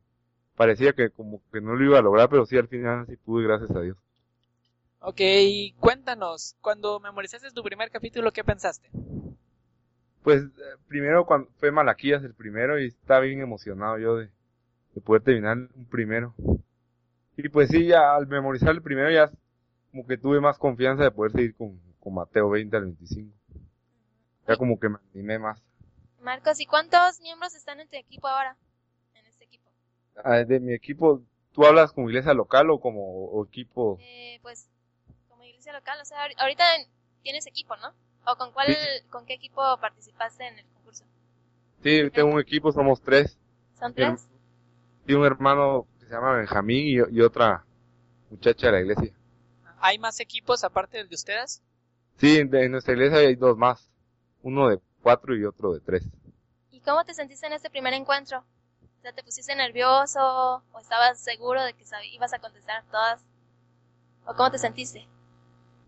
parecía 0.57 0.95
que 0.95 1.11
como 1.11 1.43
que 1.53 1.61
no 1.61 1.75
lo 1.75 1.85
iba 1.85 1.99
a 1.99 2.03
lograr, 2.03 2.31
pero 2.31 2.47
sí 2.47 2.57
al 2.57 2.69
final 2.69 3.07
sí 3.07 3.17
pude, 3.17 3.47
gracias 3.47 3.71
a 3.73 3.82
Dios. 3.82 3.99
Ok, 5.01 5.20
cuéntanos, 5.79 6.56
cuando 6.63 6.99
memorizaste 6.99 7.51
tu 7.51 7.63
primer 7.63 7.91
capítulo, 7.91 8.32
¿qué 8.32 8.43
pensaste? 8.43 8.89
Pues 10.23 10.43
eh, 10.43 10.49
primero 10.89 11.27
cuando 11.27 11.51
fue 11.58 11.70
Malaquías 11.70 12.25
el 12.25 12.34
primero 12.34 12.79
y 12.79 12.87
estaba 12.87 13.20
bien 13.20 13.41
emocionado 13.41 13.99
yo 13.99 14.17
de, 14.17 14.31
de 14.94 15.01
poder 15.03 15.23
terminar 15.23 15.58
un 15.75 15.84
primero. 15.91 16.34
Y 17.37 17.49
pues 17.51 17.69
sí, 17.69 17.87
ya 17.87 18.15
al 18.15 18.27
memorizar 18.27 18.70
el 18.70 18.82
primero 18.82 19.11
ya 19.11 19.31
como 19.91 20.06
que 20.06 20.17
tuve 20.17 20.41
más 20.41 20.59
confianza 20.59 21.05
de 21.05 21.11
poder 21.11 21.32
seguir 21.32 21.56
con, 21.56 21.81
con 22.01 22.15
Mateo 22.15 22.51
20 22.51 22.77
al 22.77 22.85
25. 22.85 23.32
Ya 24.47 24.56
como 24.56 24.79
que 24.79 24.89
me 24.89 24.99
animé 25.15 25.39
más. 25.39 25.63
Marcos, 26.20 26.61
¿y 26.61 26.67
cuántos 26.67 27.20
miembros 27.20 27.55
están 27.55 27.81
en 27.81 27.89
tu 27.89 27.97
equipo 27.97 28.29
ahora? 28.29 28.56
En 29.15 29.27
este 29.27 29.44
equipo. 29.44 29.70
Ah, 30.23 30.39
de 30.39 30.61
mi 30.61 30.75
equipo, 30.75 31.23
¿tú 31.53 31.65
hablas 31.65 31.93
como 31.93 32.09
iglesia 32.09 32.35
local 32.35 32.70
o 32.70 32.81
como 32.81 33.44
equipo? 33.44 33.99
Eh, 34.01 34.39
pues, 34.43 34.69
como 35.29 35.44
iglesia 35.44 35.73
local, 35.73 35.99
o 36.01 36.05
sea, 36.05 36.19
ahorita 36.39 36.65
tienes 37.23 37.47
equipo, 37.47 37.77
¿no? 37.77 37.94
¿O 38.27 38.37
con 38.37 38.53
cuál, 38.53 38.69
con 39.09 39.25
qué 39.25 39.35
equipo 39.35 39.63
participaste 39.81 40.47
en 40.47 40.59
el 40.59 40.67
concurso? 40.67 41.05
Sí, 41.82 42.11
tengo 42.11 42.35
un 42.35 42.41
equipo, 42.41 42.70
somos 42.70 43.01
tres. 43.01 43.39
¿Son 43.79 43.94
tres? 43.94 44.29
Y 45.06 45.15
un 45.15 45.25
hermano 45.25 45.87
que 45.99 46.06
se 46.06 46.13
llama 46.13 46.37
Benjamín 46.37 46.87
y, 46.87 47.17
y 47.17 47.20
otra 47.23 47.65
muchacha 48.31 48.67
de 48.67 48.73
la 48.73 48.81
iglesia. 48.81 49.15
¿Hay 49.81 49.99
más 49.99 50.20
equipos 50.20 50.63
aparte 50.63 50.99
del 50.99 51.08
de 51.08 51.15
ustedes? 51.15 51.63
Sí, 52.19 52.39
en 52.39 52.70
nuestra 52.70 52.93
iglesia 52.93 53.19
hay 53.19 53.34
dos 53.34 53.56
más. 53.56 53.91
Uno 54.43 54.69
de 54.69 54.79
cuatro 55.03 55.34
y 55.34 55.44
otro 55.44 55.72
de 55.72 55.81
tres. 55.81 56.06
¿Y 56.70 56.81
cómo 56.81 57.05
te 57.05 57.15
sentiste 57.15 57.46
en 57.46 57.55
este 57.55 57.70
primer 57.70 57.94
encuentro? 57.94 58.41
O 58.41 59.03
sea, 59.03 59.13
¿te 59.13 59.22
pusiste 59.22 59.55
nervioso 59.56 60.63
o 60.72 60.79
estabas 60.79 61.19
seguro 61.19 61.63
de 61.63 61.72
que 61.72 61.84
ibas 62.13 62.34
a 62.34 62.39
contestar 62.39 62.84
todas? 62.91 63.25
¿O 64.27 64.34
cómo 64.34 64.51
te 64.51 64.58
sentiste? 64.58 65.08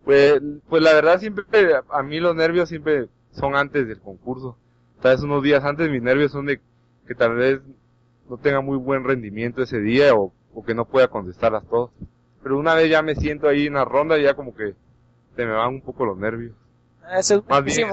Pues, 0.05 0.41
pues 0.69 0.83
la 0.83 0.95
verdad 0.95 1.21
siempre, 1.21 1.45
a 1.91 2.03
mí 2.03 2.19
los 2.19 2.35
nervios 2.35 2.71
siempre 2.71 3.09
son 3.31 3.55
antes 3.55 3.87
del 3.87 4.01
concurso. 4.01 4.57
Tal 5.03 5.17
vez 5.17 5.23
unos 5.23 5.43
días 5.43 5.63
antes 5.65 5.91
mis 5.91 6.03
nervios 6.03 6.33
son 6.33 6.47
de 6.47 6.61
que 7.07 7.15
tal 7.15 7.35
vez 7.35 7.61
no 8.29 8.39
tenga 8.39 8.63
muy 8.63 8.79
buen 8.79 9.05
rendimiento 9.05 9.63
ese 9.63 9.81
día 9.81 10.15
o, 10.15 10.33
o 10.55 10.65
que 10.65 10.75
no 10.75 10.87
pueda 10.87 11.09
contestarlas 11.09 11.67
todas. 11.69 11.91
Pero 12.43 12.59
una 12.59 12.75
vez 12.75 12.91
ya 12.91 13.03
me 13.03 13.15
siento 13.15 13.49
ahí 13.49 13.67
en 13.67 13.75
la 13.75 13.85
ronda 13.85 14.19
y 14.19 14.25
ya 14.25 14.35
como 14.35 14.55
que 14.55 14.75
se 15.37 15.47
me 15.47 15.53
van 15.53 15.69
un 15.69 15.81
poco 15.81 16.05
los 16.05 16.17
nervios. 16.17 16.55
Eso 17.13 17.37
es 17.37 17.47
Más 17.49 17.65
bien, 17.65 17.89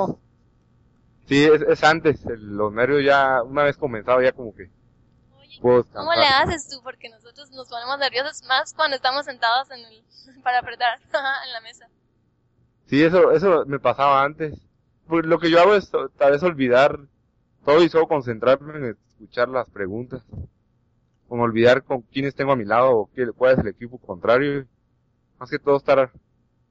Sí, 1.27 1.43
es, 1.43 1.83
antes, 1.83 2.25
los 2.25 2.73
nervios 2.73 3.05
ya, 3.05 3.43
una 3.43 3.63
vez 3.63 3.77
comenzado 3.77 4.19
ya 4.19 4.31
como 4.31 4.55
que... 4.55 4.71
¿cómo 5.61 6.13
le 6.15 6.25
haces 6.25 6.67
tú? 6.67 6.81
Porque 6.83 7.07
nosotros 7.09 7.51
nos 7.51 7.69
ponemos 7.69 7.99
nerviosos 7.99 8.41
más 8.47 8.73
cuando 8.73 8.95
estamos 8.95 9.25
sentados 9.25 9.69
en 9.69 9.79
el, 9.79 10.03
para 10.43 10.59
apretar 10.59 10.97
en 11.45 11.53
la 11.53 11.61
mesa. 11.61 11.87
Sí, 12.87 13.03
eso, 13.03 13.31
eso 13.31 13.63
me 13.67 13.79
pasaba 13.79 14.23
antes. 14.23 14.57
Pues 15.07 15.25
lo 15.25 15.37
que 15.37 15.51
yo 15.51 15.59
hago 15.59 15.75
es 15.75 15.91
tal 16.17 16.31
vez 16.31 16.41
olvidar 16.41 16.99
todo 17.63 17.83
y 17.83 17.89
solo 17.89 18.07
concentrarme 18.07 18.77
en 18.77 18.85
escuchar 18.85 19.49
las 19.49 19.69
preguntas. 19.69 20.23
Con 21.29 21.39
olvidar 21.39 21.83
con 21.83 22.01
quiénes 22.01 22.35
tengo 22.35 22.51
a 22.51 22.55
mi 22.55 22.65
lado 22.65 22.91
o 22.91 23.09
qué, 23.15 23.27
cuál 23.31 23.53
es 23.53 23.59
el 23.59 23.67
equipo 23.67 23.97
contrario. 23.99 24.65
Más 25.39 25.49
que 25.49 25.59
todo 25.59 25.77
estar 25.77 26.11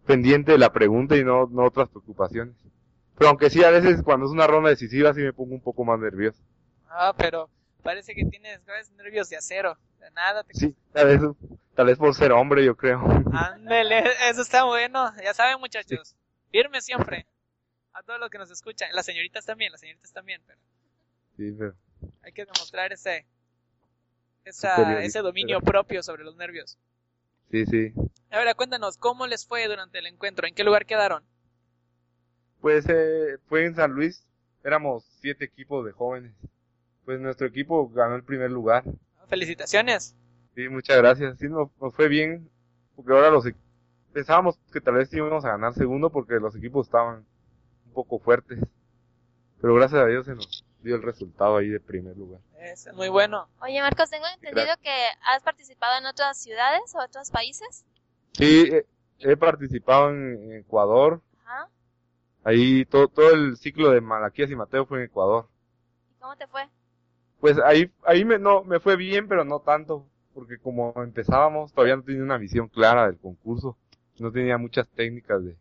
pendiente 0.05 0.53
de 0.53 0.59
la 0.59 0.73
pregunta 0.73 1.17
y 1.17 1.25
no, 1.25 1.47
no 1.47 1.65
otras 1.65 1.89
preocupaciones. 1.89 2.55
Pero 3.17 3.31
aunque 3.31 3.49
sí, 3.49 3.65
a 3.65 3.71
veces 3.71 4.03
cuando 4.03 4.27
es 4.27 4.33
una 4.33 4.47
ronda 4.47 4.69
decisiva 4.69 5.15
sí 5.15 5.21
me 5.21 5.33
pongo 5.33 5.55
un 5.55 5.63
poco 5.63 5.85
más 5.85 5.99
nervioso. 5.99 6.43
Ah, 6.89 7.15
pero 7.17 7.49
parece 7.83 8.15
que 8.15 8.25
tienes 8.25 8.61
nervios 8.97 9.29
de 9.31 9.37
acero. 9.37 9.79
De 10.01 10.11
nada. 10.11 10.45
Te... 10.45 10.55
Sí, 10.55 10.75
tal 10.93 11.07
vez, 11.07 11.21
tal 11.75 11.87
vez 11.87 11.99
por 11.99 12.15
ser 12.15 12.33
hombre, 12.33 12.65
yo 12.65 12.77
creo. 12.77 13.01
Ándele, 13.33 14.05
eso 14.29 14.43
está 14.43 14.65
bueno. 14.65 15.13
Ya 15.23 15.33
saben, 15.35 15.59
muchachos. 15.59 16.15
Firme 16.51 16.81
siempre. 16.81 17.27
A 17.93 18.03
todos 18.03 18.21
los 18.21 18.31
que 18.31 18.39
nos 18.39 18.51
escuchan. 18.51 18.91
Las 18.93 19.07
señoritas 19.07 19.45
también, 19.45 19.73
las 19.73 19.81
señoritas 19.81 20.13
también. 20.13 20.41
Pero 20.47 20.59
Sí, 21.39 21.55
pero 21.57 21.73
hay 22.23 22.33
que 22.33 22.45
demostrar 22.45 22.93
ese, 22.93 23.25
esa, 24.49 25.03
ese 25.03 25.21
dominio 25.21 25.61
propio 25.63 26.03
sobre 26.03 26.25
los 26.25 26.37
nervios. 26.37 26.79
sí, 27.51 27.67
sí. 27.67 27.93
Ahora, 28.31 28.55
cuéntanos, 28.55 28.97
¿cómo 28.97 29.27
les 29.27 29.47
fue 29.47 29.69
durante 29.69 29.99
el 29.99 30.07
encuentro? 30.07 30.47
¿En 30.47 30.55
qué 30.55 30.65
lugar 30.65 30.87
quedaron? 30.87 31.27
Pues 32.61 32.87
eh, 32.89 33.39
fue 33.49 33.65
en 33.65 33.75
San 33.75 33.93
Luis, 33.93 34.25
éramos 34.63 35.05
siete 35.21 35.45
equipos 35.45 35.85
de 35.85 35.93
jóvenes. 35.93 36.35
Pues 37.05 37.21
nuestro 37.21 37.47
equipo 37.47 37.89
ganó 37.91 38.17
el 38.17 38.25
primer 38.25 38.51
lugar. 38.51 38.85
Felicitaciones. 39.29 40.17
Sí, 40.55 40.69
muchas 40.69 40.97
gracias. 40.99 41.39
Sí, 41.39 41.49
nos, 41.49 41.71
nos 41.81 41.95
fue 41.95 42.09
bien, 42.09 42.51
porque 42.97 43.13
ahora 43.13 43.31
los 43.31 43.47
e- 43.47 43.55
pensábamos 44.13 44.59
que 44.73 44.81
tal 44.81 44.95
vez 44.95 45.13
íbamos 45.13 45.45
a 45.45 45.51
ganar 45.51 45.75
segundo 45.75 46.11
porque 46.11 46.35
los 46.41 46.57
equipos 46.57 46.87
estaban 46.87 47.25
un 47.87 47.93
poco 47.93 48.19
fuertes. 48.19 48.61
Pero 49.61 49.75
gracias 49.75 50.01
a 50.03 50.07
Dios 50.07 50.27
se 50.27 50.35
nos 50.35 50.65
dio 50.83 50.97
el 50.97 51.03
resultado 51.03 51.57
ahí 51.57 51.69
de 51.69 51.81
primer 51.81 52.17
lugar. 52.17 52.41
Es 52.59 52.93
muy 52.95 53.09
bueno. 53.09 53.49
Oye, 53.61 53.81
Marcos, 53.81 54.11
tengo 54.11 54.27
entendido 54.35 54.75
que 54.83 54.91
has 55.29 55.43
participado 55.43 55.99
en 55.99 56.07
otras 56.07 56.39
ciudades 56.39 56.95
o 56.95 57.03
otros 57.03 57.31
países. 57.31 57.85
Sí, 58.33 58.71
he 59.19 59.37
participado 59.37 60.11
en 60.11 60.53
Ecuador. 60.53 61.21
Ajá. 61.45 61.69
Ahí 62.45 62.85
todo, 62.85 63.09
todo 63.09 63.31
el 63.33 63.57
ciclo 63.57 63.91
de 63.91 64.01
Malaquías 64.01 64.51
y 64.51 64.57
Mateo 64.57 64.87
fue 64.87 64.99
en 64.99 65.05
Ecuador. 65.05 65.49
¿Y 66.11 66.21
cómo 66.21 66.37
te 66.37 66.47
fue? 66.47 66.69
Pues 67.41 67.59
ahí, 67.65 67.93
ahí 68.05 68.25
me, 68.25 68.39
no, 68.39 68.65
me 68.65 68.81
fue 68.81 68.97
bien, 68.97 69.29
pero 69.29 69.45
no 69.45 69.61
tanto, 69.61 70.07
porque 70.35 70.59
como 70.59 70.93
empezábamos, 70.97 71.73
todavía 71.73 71.97
no 71.97 72.03
tenía 72.03 72.23
una 72.23 72.39
visión 72.39 72.69
clara 72.69 73.07
del 73.07 73.19
concurso, 73.19 73.77
no 74.19 74.33
tenía 74.33 74.59
muchas 74.59 74.89
técnicas 74.89 75.45
de, 75.45 75.57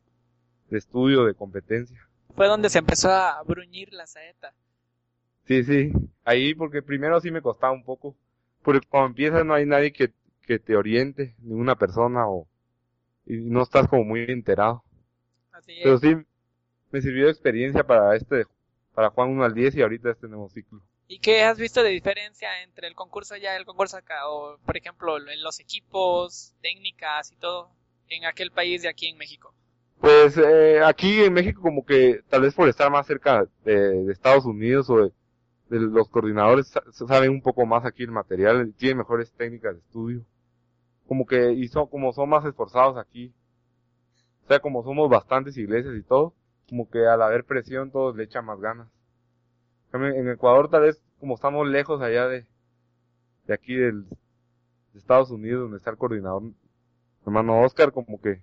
de 0.70 0.78
estudio, 0.78 1.26
de 1.26 1.36
competencia. 1.36 1.98
Fue 2.36 2.48
donde 2.48 2.70
se 2.70 2.80
empezó 2.80 3.12
a 3.12 3.42
bruñir 3.44 3.94
la 3.94 4.08
saeta. 4.08 4.54
Sí, 5.48 5.64
sí, 5.64 5.92
ahí 6.26 6.54
porque 6.54 6.82
primero 6.82 7.22
sí 7.22 7.32
me 7.32 7.42
costaba 7.42 7.72
un 7.72 7.84
poco, 7.84 8.16
porque 8.64 8.86
cuando 8.88 9.08
empiezas 9.08 9.46
no 9.46 9.54
hay 9.54 9.66
nadie 9.66 9.94
que, 9.94 10.12
que 10.42 10.60
te 10.60 10.76
oriente, 10.76 11.36
ninguna 11.40 11.76
persona, 11.76 12.28
o, 12.28 12.48
y 13.26 13.38
no 13.38 13.64
estás 13.64 13.88
como 13.88 14.04
muy 14.04 14.26
enterado. 14.28 14.84
Así 15.54 15.80
Pero 15.82 15.98
sí, 16.00 16.16
me 16.92 17.02
sirvió 17.02 17.26
de 17.26 17.32
experiencia 17.32 17.86
para 17.86 18.16
este, 18.16 18.46
para 18.94 19.10
Juan 19.10 19.30
1 19.30 19.46
al 19.46 19.54
10 19.54 19.76
y 19.76 19.82
ahorita 19.82 20.12
este 20.12 20.28
nuevo 20.28 20.50
ciclo. 20.50 20.82
¿Y 21.08 21.20
qué 21.20 21.44
has 21.44 21.58
visto 21.58 21.82
de 21.82 21.92
diferencia 21.92 22.64
entre 22.64 22.88
el 22.88 22.96
concurso 22.96 23.36
allá 23.36 23.54
y 23.54 23.58
el 23.58 23.66
concurso 23.66 23.96
acá? 23.96 24.28
O, 24.28 24.58
por 24.66 24.76
ejemplo, 24.76 25.18
en 25.18 25.42
los 25.42 25.62
equipos, 25.62 26.54
técnicas 26.62 27.32
y 27.32 27.38
todo, 27.38 27.70
en 28.10 28.26
aquel 28.26 28.52
país 28.52 28.84
y 28.84 28.88
aquí 28.88 29.08
en 29.08 29.18
México. 29.18 29.54
Pues 30.02 30.38
eh, 30.38 30.82
aquí 30.84 31.22
en 31.22 31.34
México 31.34 31.62
como 31.62 31.86
que 31.86 32.22
tal 32.28 32.42
vez 32.42 32.54
por 32.54 32.68
estar 32.68 32.92
más 32.92 33.08
cerca 33.08 33.48
de, 33.64 34.04
de 34.04 34.12
Estados 34.12 34.46
Unidos 34.46 34.90
o 34.90 34.98
de, 34.98 35.04
de 35.06 35.12
los 35.70 36.10
coordinadores 36.10 36.68
sa- 36.68 36.84
saben 37.08 37.32
un 37.32 37.42
poco 37.42 37.66
más 37.66 37.86
aquí 37.86 38.04
el 38.04 38.12
material, 38.12 38.74
tienen 38.78 38.98
mejores 39.00 39.32
técnicas 39.34 39.74
de 39.74 39.80
estudio. 39.80 40.22
Como 41.08 41.26
que, 41.26 41.54
y 41.54 41.68
son, 41.68 41.88
como 41.88 42.12
son 42.14 42.30
más 42.30 42.46
esforzados 42.46 42.98
aquí. 42.98 43.34
O 44.44 44.48
sea, 44.48 44.60
como 44.60 44.84
somos 44.84 45.10
bastantes 45.10 45.58
iglesias 45.58 45.96
y 45.96 46.04
todo, 46.04 46.34
como 46.70 46.90
que 46.90 47.06
al 47.06 47.22
haber 47.22 47.44
presión 47.46 47.92
todos 47.92 48.16
le 48.16 48.24
echan 48.24 48.46
más 48.46 48.60
ganas. 48.60 48.88
En 49.94 50.30
Ecuador 50.30 50.70
tal 50.70 50.82
vez 50.84 51.02
como 51.20 51.36
estamos 51.36 51.68
lejos 51.68 52.02
allá 52.02 52.28
de, 52.28 52.46
de 53.48 53.54
aquí 53.54 53.74
del, 53.76 54.04
de 54.94 55.00
Estados 55.00 55.32
Unidos 55.32 55.62
donde 55.64 55.78
está 55.78 55.90
el 55.92 55.98
coordinador, 55.98 56.44
hermano 57.26 57.62
Oscar, 57.62 57.92
como 57.92 58.20
que 58.22 58.42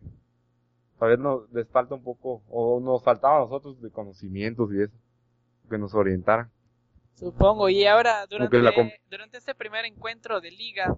a 1.00 1.06
ver, 1.06 1.18
nos 1.18 1.50
les 1.52 1.68
falta 1.68 1.94
un 1.94 2.02
poco, 2.02 2.42
o 2.48 2.80
nos 2.80 3.02
faltaba 3.04 3.36
a 3.36 3.40
nosotros 3.40 3.80
de 3.82 3.90
conocimientos 3.90 4.72
y 4.72 4.82
eso, 4.82 4.94
que 5.68 5.76
nos 5.76 5.94
orientaran. 5.94 6.50
Supongo. 7.14 7.68
Y 7.68 7.86
ahora, 7.86 8.26
durante, 8.26 8.58
la 8.58 8.72
durante 9.10 9.38
este 9.38 9.54
primer 9.54 9.84
encuentro 9.84 10.40
de 10.40 10.50
liga, 10.50 10.96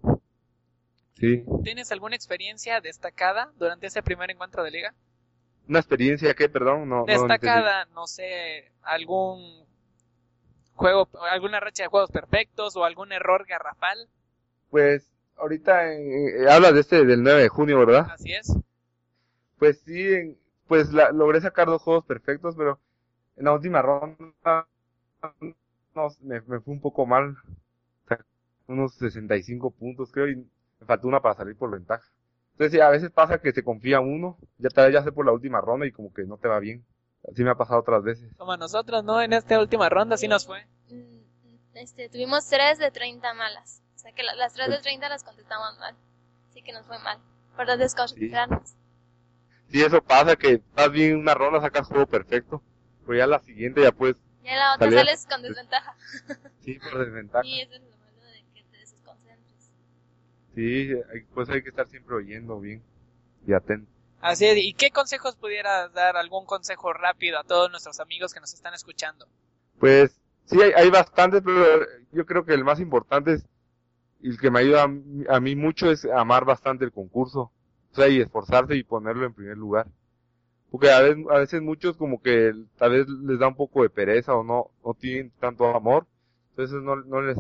Sí. 1.14 1.44
¿tienes 1.64 1.92
alguna 1.92 2.16
experiencia 2.16 2.80
destacada 2.80 3.50
durante 3.58 3.86
ese 3.86 4.02
primer 4.02 4.30
encuentro 4.30 4.62
de 4.62 4.70
liga? 4.70 4.94
Una 5.68 5.78
experiencia 5.78 6.34
que, 6.34 6.48
perdón, 6.48 6.88
no. 6.88 7.04
Destacada, 7.06 7.86
no 7.86 8.06
sé, 8.06 8.70
algún 8.82 9.64
juego, 10.74 11.08
alguna 11.30 11.58
racha 11.60 11.84
de 11.84 11.88
juegos 11.88 12.10
perfectos 12.10 12.76
o 12.76 12.84
algún 12.84 13.12
error 13.12 13.46
garrafal. 13.46 14.08
Pues, 14.70 15.10
ahorita 15.36 15.92
en- 15.94 16.44
eh, 16.44 16.50
hablas 16.50 16.74
de 16.74 16.80
este 16.80 17.04
del 17.04 17.22
9 17.22 17.42
de 17.42 17.48
junio, 17.48 17.78
¿verdad? 17.78 18.06
Así 18.12 18.32
es. 18.32 18.54
Pues 19.58 19.80
sí, 19.80 20.12
en- 20.12 20.38
pues 20.68 20.92
la- 20.92 21.10
logré 21.12 21.40
sacar 21.40 21.66
dos 21.66 21.80
juegos 21.82 22.04
perfectos, 22.04 22.54
pero 22.56 22.78
en 23.36 23.44
la 23.46 23.52
última 23.52 23.80
ronda 23.82 24.66
no, 25.96 26.08
me, 26.22 26.40
me 26.42 26.60
fue 26.60 26.74
un 26.74 26.80
poco 26.80 27.06
mal. 27.06 27.36
Saqué 28.08 28.24
Unos 28.68 28.94
65 28.96 29.70
puntos, 29.72 30.12
creo, 30.12 30.28
y 30.28 30.36
me 30.36 30.86
faltó 30.86 31.08
una 31.08 31.20
para 31.20 31.34
salir 31.34 31.56
por 31.56 31.70
ventaja. 31.70 32.04
Entonces, 32.52 32.72
sí, 32.72 32.80
a 32.80 32.90
veces 32.90 33.10
pasa 33.10 33.40
que 33.40 33.52
se 33.52 33.64
confía 33.64 34.00
uno, 34.00 34.38
ya 34.58 34.68
tal 34.70 34.86
vez 34.86 34.94
ya 34.94 35.02
sé 35.04 35.12
por 35.12 35.26
la 35.26 35.32
última 35.32 35.60
ronda 35.60 35.86
y 35.86 35.92
como 35.92 36.12
que 36.12 36.24
no 36.24 36.38
te 36.38 36.48
va 36.48 36.58
bien. 36.60 36.84
Así 37.30 37.42
me 37.44 37.50
ha 37.50 37.54
pasado 37.56 37.80
otras 37.80 38.02
veces. 38.02 38.30
Como 38.38 38.52
a 38.52 38.56
nosotros, 38.56 39.04
¿no? 39.04 39.20
En 39.20 39.32
esta 39.32 39.58
última 39.60 39.88
ronda 39.88 40.16
sí 40.16 40.28
nos 40.28 40.46
fue. 40.46 40.64
Mm, 40.90 41.16
Este, 41.74 42.08
tuvimos 42.08 42.48
3 42.48 42.78
de 42.78 42.90
30 42.90 43.34
malas. 43.34 43.82
O 43.94 43.98
sea 43.98 44.12
que 44.12 44.22
la- 44.22 44.34
las 44.34 44.54
3 44.54 44.70
de 44.70 44.78
30 44.78 45.08
las 45.10 45.24
contestamos 45.24 45.78
mal. 45.78 45.94
Así 46.48 46.62
que 46.62 46.72
nos 46.72 46.86
fue 46.86 46.98
mal. 47.00 47.18
Por 47.56 47.66
desconcentrarnos. 47.76 48.74
Sí, 49.68 49.82
eso 49.82 50.00
pasa, 50.02 50.36
que 50.36 50.52
estás 50.54 50.90
bien 50.90 51.16
una 51.16 51.34
ronda, 51.34 51.60
sacas 51.60 51.88
juego 51.88 52.06
perfecto, 52.06 52.62
pero 53.04 53.18
ya 53.18 53.26
la 53.26 53.40
siguiente 53.40 53.82
ya 53.82 53.92
puedes, 53.92 54.16
Ya 54.46 54.52
en 54.52 54.58
la 54.58 54.74
otra 54.74 54.86
Salía- 54.86 55.00
sales 55.04 55.26
con 55.28 55.42
desventaja. 55.42 55.96
sí, 56.60 56.78
por 56.78 57.04
desventaja. 57.04 57.44
Y 57.46 57.60
eso 57.60 57.74
es 57.74 57.82
lo 57.82 57.96
malo 57.98 58.22
de 58.24 58.44
que 58.54 58.62
te 58.70 58.76
desconcentres. 58.78 59.70
Sí, 60.54 60.90
hay- 61.12 61.22
pues 61.34 61.48
hay 61.50 61.62
que 61.62 61.68
estar 61.70 61.86
siempre 61.88 62.14
oyendo 62.16 62.58
bien 62.60 62.82
y 63.46 63.52
atento. 63.52 63.90
Así 64.20 64.46
es. 64.46 64.56
¿Y 64.58 64.72
qué 64.72 64.90
consejos 64.90 65.36
pudieras 65.36 65.92
dar? 65.92 66.16
¿Algún 66.16 66.46
consejo 66.46 66.92
rápido 66.92 67.38
a 67.38 67.44
todos 67.44 67.70
nuestros 67.70 68.00
amigos 68.00 68.32
que 68.32 68.40
nos 68.40 68.54
están 68.54 68.72
escuchando? 68.74 69.26
Pues 69.78 70.18
sí, 70.46 70.60
hay, 70.60 70.72
hay 70.72 70.90
bastantes, 70.90 71.42
pero 71.44 71.80
yo 72.12 72.24
creo 72.24 72.44
que 72.44 72.54
el 72.54 72.64
más 72.64 72.80
importante 72.80 73.34
es, 73.34 73.46
y 74.20 74.30
el 74.30 74.40
que 74.40 74.50
me 74.50 74.60
ayuda 74.60 74.84
a, 74.84 74.88
mí- 74.88 75.24
a 75.28 75.38
mí 75.40 75.54
mucho 75.54 75.90
es 75.90 76.04
amar 76.06 76.44
bastante 76.44 76.84
el 76.84 76.92
concurso. 76.92 77.52
O 77.92 77.94
sea, 77.94 78.08
y 78.08 78.20
esforzarse 78.20 78.74
y 78.76 78.82
ponerlo 78.84 79.26
en 79.26 79.34
primer 79.34 79.56
lugar. 79.56 79.86
Porque 80.76 80.90
a 80.90 81.00
veces, 81.00 81.24
a 81.30 81.38
veces 81.38 81.62
muchos 81.62 81.96
como 81.96 82.20
que 82.20 82.52
tal 82.76 82.90
vez 82.90 83.08
les 83.08 83.38
da 83.38 83.48
un 83.48 83.56
poco 83.56 83.82
de 83.82 83.88
pereza 83.88 84.34
o 84.34 84.44
no, 84.44 84.72
no 84.84 84.92
tienen 84.92 85.32
tanto 85.40 85.74
amor. 85.74 86.06
Entonces 86.50 86.82
no, 86.82 86.96
no 86.96 87.22
les, 87.22 87.38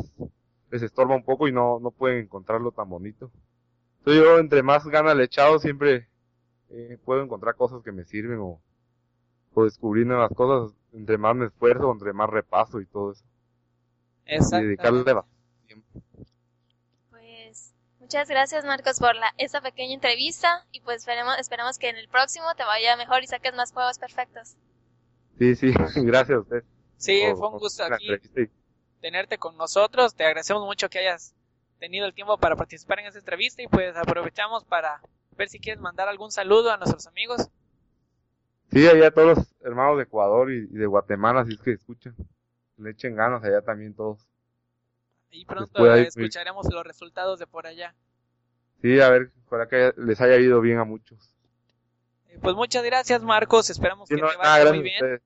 les 0.70 0.82
estorba 0.82 1.14
un 1.14 1.22
poco 1.22 1.46
y 1.46 1.52
no, 1.52 1.78
no 1.78 1.90
pueden 1.90 2.20
encontrarlo 2.20 2.72
tan 2.72 2.88
bonito. 2.88 3.30
Entonces 3.98 4.24
yo 4.24 4.38
entre 4.38 4.62
más 4.62 4.86
ganas 4.86 5.14
le 5.14 5.24
echado 5.24 5.58
siempre 5.58 6.08
eh, 6.70 6.96
puedo 7.04 7.22
encontrar 7.22 7.56
cosas 7.56 7.82
que 7.82 7.92
me 7.92 8.06
sirven 8.06 8.38
o, 8.38 8.58
o 9.52 9.64
descubrir 9.64 10.06
nuevas 10.06 10.32
cosas 10.32 10.74
entre 10.94 11.18
más 11.18 11.36
me 11.36 11.44
esfuerzo, 11.44 11.92
entre 11.92 12.14
más 12.14 12.30
repaso 12.30 12.80
y 12.80 12.86
todo 12.86 13.12
eso. 13.12 13.24
Y 14.50 14.60
dedicarle 14.62 15.12
bastante 15.12 15.66
tiempo. 15.66 16.02
Muchas 18.06 18.28
gracias 18.28 18.64
Marcos 18.64 19.00
por 19.00 19.16
la, 19.16 19.34
esta 19.36 19.60
pequeña 19.60 19.92
entrevista 19.92 20.64
y 20.70 20.80
pues 20.80 20.98
esperemos, 20.98 21.36
esperamos 21.40 21.76
que 21.76 21.88
en 21.88 21.96
el 21.96 22.06
próximo 22.08 22.46
te 22.56 22.62
vaya 22.62 22.96
mejor 22.96 23.24
y 23.24 23.26
saques 23.26 23.52
más 23.52 23.72
juegos 23.72 23.98
perfectos. 23.98 24.54
Sí, 25.40 25.56
sí, 25.56 25.72
gracias 26.04 26.36
a 26.36 26.40
usted. 26.40 26.62
Sí, 26.98 27.20
por- 27.26 27.36
fue 27.36 27.48
un 27.48 27.58
gusto 27.58 27.82
aquí 27.82 28.06
tenerte 29.00 29.38
con 29.38 29.56
nosotros. 29.56 30.14
Te 30.14 30.24
agradecemos 30.24 30.64
mucho 30.64 30.88
que 30.88 31.00
hayas 31.00 31.34
tenido 31.80 32.06
el 32.06 32.14
tiempo 32.14 32.38
para 32.38 32.54
participar 32.54 33.00
en 33.00 33.06
esta 33.06 33.18
entrevista 33.18 33.60
y 33.60 33.66
pues 33.66 33.96
aprovechamos 33.96 34.62
para 34.62 35.00
ver 35.36 35.48
si 35.48 35.58
quieres 35.58 35.80
mandar 35.82 36.06
algún 36.08 36.30
saludo 36.30 36.70
a 36.70 36.76
nuestros 36.76 37.08
amigos. 37.08 37.48
Sí, 38.70 38.86
allá 38.86 39.10
todos 39.10 39.36
los 39.38 39.54
hermanos 39.64 39.96
de 39.96 40.04
Ecuador 40.04 40.52
y, 40.52 40.58
y 40.58 40.78
de 40.78 40.86
Guatemala, 40.86 41.44
si 41.44 41.54
es 41.54 41.58
que 41.60 41.72
escuchan. 41.72 42.14
Le 42.76 42.90
echen 42.90 43.16
ganas 43.16 43.42
allá 43.42 43.62
también 43.62 43.96
todos. 43.96 44.28
Y 45.36 45.44
pronto 45.44 45.94
escucharemos 45.94 46.66
los 46.72 46.84
resultados 46.84 47.38
de 47.38 47.46
por 47.46 47.66
allá. 47.66 47.94
Sí, 48.80 49.00
a 49.00 49.10
ver, 49.10 49.30
ojalá 49.46 49.68
que 49.68 49.92
les 49.98 50.20
haya 50.20 50.36
ido 50.36 50.60
bien 50.60 50.78
a 50.78 50.84
muchos. 50.84 51.30
Eh, 52.28 52.38
Pues 52.40 52.54
muchas 52.54 52.82
gracias 52.84 53.22
Marcos, 53.22 53.68
esperamos 53.70 54.08
Sí, 54.08 54.14
que 54.14 54.20
no, 54.22 54.30
te 54.30 54.36
vaya 54.36 54.72
muy 54.72 54.82
bien 54.82 55.20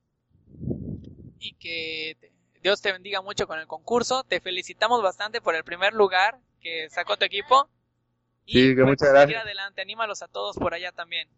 y 1.39 1.55
que 1.55 2.17
Dios 2.63 2.83
te 2.83 2.93
bendiga 2.93 3.23
mucho 3.23 3.47
con 3.47 3.59
el 3.59 3.67
concurso. 3.67 4.25
Te 4.25 4.41
felicitamos 4.41 5.03
bastante 5.03 5.41
por 5.41 5.55
el 5.55 5.65
primer 5.65 5.95
lugar 5.95 6.39
que 6.61 6.91
sacó 6.91 7.17
tu 7.17 7.25
equipo. 7.25 7.69
Y 8.45 8.53
Sí, 8.53 8.69
que 8.71 8.83
pues, 8.83 8.87
muchas 8.89 9.11
gracias. 9.11 9.43
adelante, 9.43 9.81
anímalos 9.81 10.23
a 10.23 10.29
todos 10.29 10.57
por 10.57 10.75
allá 10.75 10.93
también. 10.93 11.29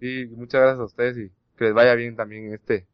Sí, 0.00 0.26
muchas 0.34 0.60
gracias 0.62 0.80
a 0.80 0.84
ustedes 0.84 1.18
y 1.18 1.30
que 1.56 1.64
les 1.66 1.74
vaya 1.74 1.94
bien 1.94 2.16
también 2.16 2.46
en 2.46 2.54
este, 2.54 2.86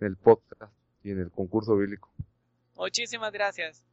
en 0.00 0.06
el 0.06 0.16
podcast 0.16 0.72
y 1.04 1.10
en 1.10 1.20
el 1.20 1.30
concurso 1.30 1.76
bíblico. 1.76 2.10
Muchísimas 2.76 3.32
gracias. 3.32 3.84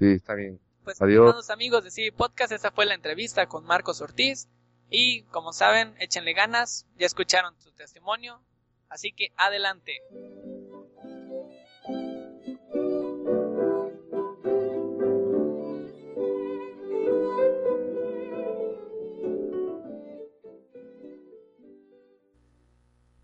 Sí, 0.00 0.12
está 0.12 0.34
bien. 0.34 0.58
Pues, 0.82 1.02
Adiós. 1.02 1.50
amigos 1.50 1.84
de 1.84 1.90
CD 1.90 2.10
Podcast, 2.10 2.52
esa 2.52 2.70
fue 2.70 2.86
la 2.86 2.94
entrevista 2.94 3.46
con 3.46 3.64
Marcos 3.64 4.00
Ortiz. 4.00 4.48
Y 4.88 5.24
como 5.24 5.52
saben, 5.52 5.94
échenle 5.98 6.32
ganas, 6.32 6.86
ya 6.96 7.04
escucharon 7.04 7.54
su 7.60 7.70
testimonio, 7.72 8.40
así 8.88 9.12
que 9.12 9.28
adelante. 9.36 10.00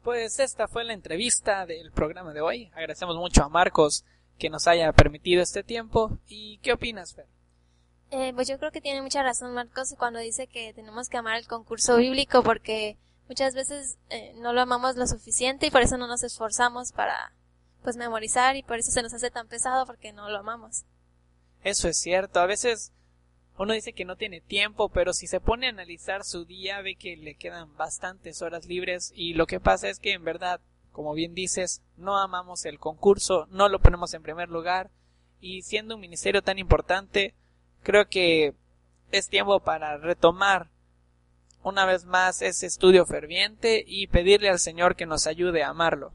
Pues 0.02 0.38
esta 0.40 0.68
fue 0.68 0.84
la 0.84 0.92
entrevista 0.92 1.64
del 1.64 1.90
programa 1.90 2.34
de 2.34 2.42
hoy. 2.42 2.70
Agradecemos 2.74 3.16
mucho 3.16 3.42
a 3.42 3.48
Marcos 3.48 4.04
que 4.38 4.50
nos 4.50 4.66
haya 4.66 4.92
permitido 4.92 5.42
este 5.42 5.62
tiempo. 5.62 6.18
¿Y 6.28 6.58
qué 6.58 6.72
opinas, 6.72 7.14
Fer? 7.14 7.26
Eh, 8.10 8.32
pues 8.34 8.46
yo 8.48 8.58
creo 8.58 8.70
que 8.70 8.80
tiene 8.80 9.02
mucha 9.02 9.22
razón 9.22 9.52
Marcos 9.52 9.94
cuando 9.98 10.20
dice 10.20 10.46
que 10.46 10.72
tenemos 10.74 11.08
que 11.08 11.16
amar 11.16 11.36
el 11.38 11.48
concurso 11.48 11.96
bíblico 11.96 12.44
porque 12.44 12.96
muchas 13.28 13.54
veces 13.54 13.98
eh, 14.10 14.32
no 14.36 14.52
lo 14.52 14.60
amamos 14.60 14.94
lo 14.96 15.06
suficiente 15.08 15.66
y 15.66 15.70
por 15.70 15.82
eso 15.82 15.96
no 15.96 16.06
nos 16.06 16.22
esforzamos 16.22 16.92
para 16.92 17.32
pues 17.82 17.96
memorizar 17.96 18.56
y 18.56 18.62
por 18.62 18.78
eso 18.78 18.92
se 18.92 19.02
nos 19.02 19.12
hace 19.12 19.30
tan 19.30 19.48
pesado 19.48 19.86
porque 19.86 20.12
no 20.12 20.30
lo 20.30 20.38
amamos. 20.38 20.84
Eso 21.64 21.88
es 21.88 21.98
cierto. 21.98 22.38
A 22.38 22.46
veces 22.46 22.92
uno 23.58 23.72
dice 23.72 23.92
que 23.92 24.04
no 24.04 24.16
tiene 24.16 24.40
tiempo, 24.40 24.88
pero 24.88 25.12
si 25.12 25.26
se 25.26 25.40
pone 25.40 25.66
a 25.66 25.70
analizar 25.70 26.24
su 26.24 26.44
día 26.44 26.80
ve 26.82 26.94
que 26.94 27.16
le 27.16 27.34
quedan 27.34 27.76
bastantes 27.76 28.42
horas 28.42 28.66
libres 28.66 29.12
y 29.14 29.34
lo 29.34 29.46
que 29.46 29.60
pasa 29.60 29.88
es 29.88 29.98
que 29.98 30.12
en 30.12 30.24
verdad, 30.24 30.60
como 30.96 31.12
bien 31.12 31.34
dices, 31.34 31.82
no 31.98 32.16
amamos 32.16 32.64
el 32.64 32.78
concurso, 32.78 33.46
no 33.50 33.68
lo 33.68 33.80
ponemos 33.80 34.14
en 34.14 34.22
primer 34.22 34.48
lugar 34.48 34.90
y 35.42 35.60
siendo 35.60 35.96
un 35.96 36.00
ministerio 36.00 36.40
tan 36.40 36.58
importante, 36.58 37.34
creo 37.82 38.08
que 38.08 38.54
es 39.12 39.28
tiempo 39.28 39.60
para 39.60 39.98
retomar 39.98 40.70
una 41.62 41.84
vez 41.84 42.06
más 42.06 42.40
ese 42.40 42.64
estudio 42.64 43.04
ferviente 43.04 43.84
y 43.86 44.06
pedirle 44.06 44.48
al 44.48 44.58
Señor 44.58 44.96
que 44.96 45.04
nos 45.04 45.26
ayude 45.26 45.62
a 45.62 45.68
amarlo. 45.68 46.14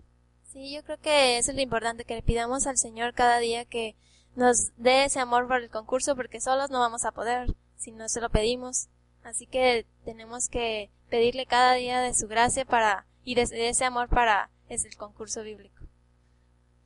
Sí, 0.52 0.74
yo 0.74 0.84
creo 0.84 0.98
que 1.00 1.38
eso 1.38 1.52
es 1.52 1.56
lo 1.56 1.62
importante, 1.62 2.04
que 2.04 2.16
le 2.16 2.24
pidamos 2.24 2.66
al 2.66 2.80
Señor 2.80 3.14
cada 3.14 3.38
día 3.38 3.66
que 3.66 3.96
nos 4.36 4.72
dé 4.78 5.06
ese 5.06 5.20
amor 5.20 5.48
por 5.48 5.62
el 5.62 5.70
concurso 5.70 6.16
porque 6.16 6.42
solos 6.42 6.72
no 6.72 6.80
vamos 6.80 7.06
a 7.06 7.12
poder 7.12 7.54
si 7.78 7.92
no 7.92 8.10
se 8.10 8.20
lo 8.20 8.32
pedimos. 8.32 8.88
Así 9.24 9.46
que 9.46 9.86
tenemos 10.06 10.50
que 10.50 10.90
pedirle 11.12 11.46
cada 11.46 11.74
día 11.76 12.02
de 12.02 12.16
su 12.16 12.28
gracia 12.28 12.66
para 12.66 13.06
y 13.24 13.36
de, 13.36 13.46
de 13.46 13.70
ese 13.70 13.86
amor 13.86 14.10
para 14.10 14.50
es 14.72 14.86
el 14.86 14.96
concurso 14.96 15.44
bíblico. 15.44 15.86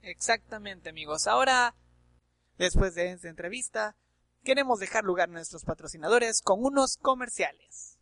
Exactamente, 0.01 0.89
amigos. 0.89 1.27
Ahora, 1.27 1.75
después 2.58 2.96
de 2.96 3.12
esta 3.12 3.30
entrevista, 3.30 3.96
queremos 4.44 4.80
dejar 4.80 5.04
lugar 5.04 5.30
a 5.30 5.34
nuestros 5.34 5.63
patrocinadores 5.63 6.42
con 6.42 6.65
unos 6.65 6.98
comerciales. 6.98 8.00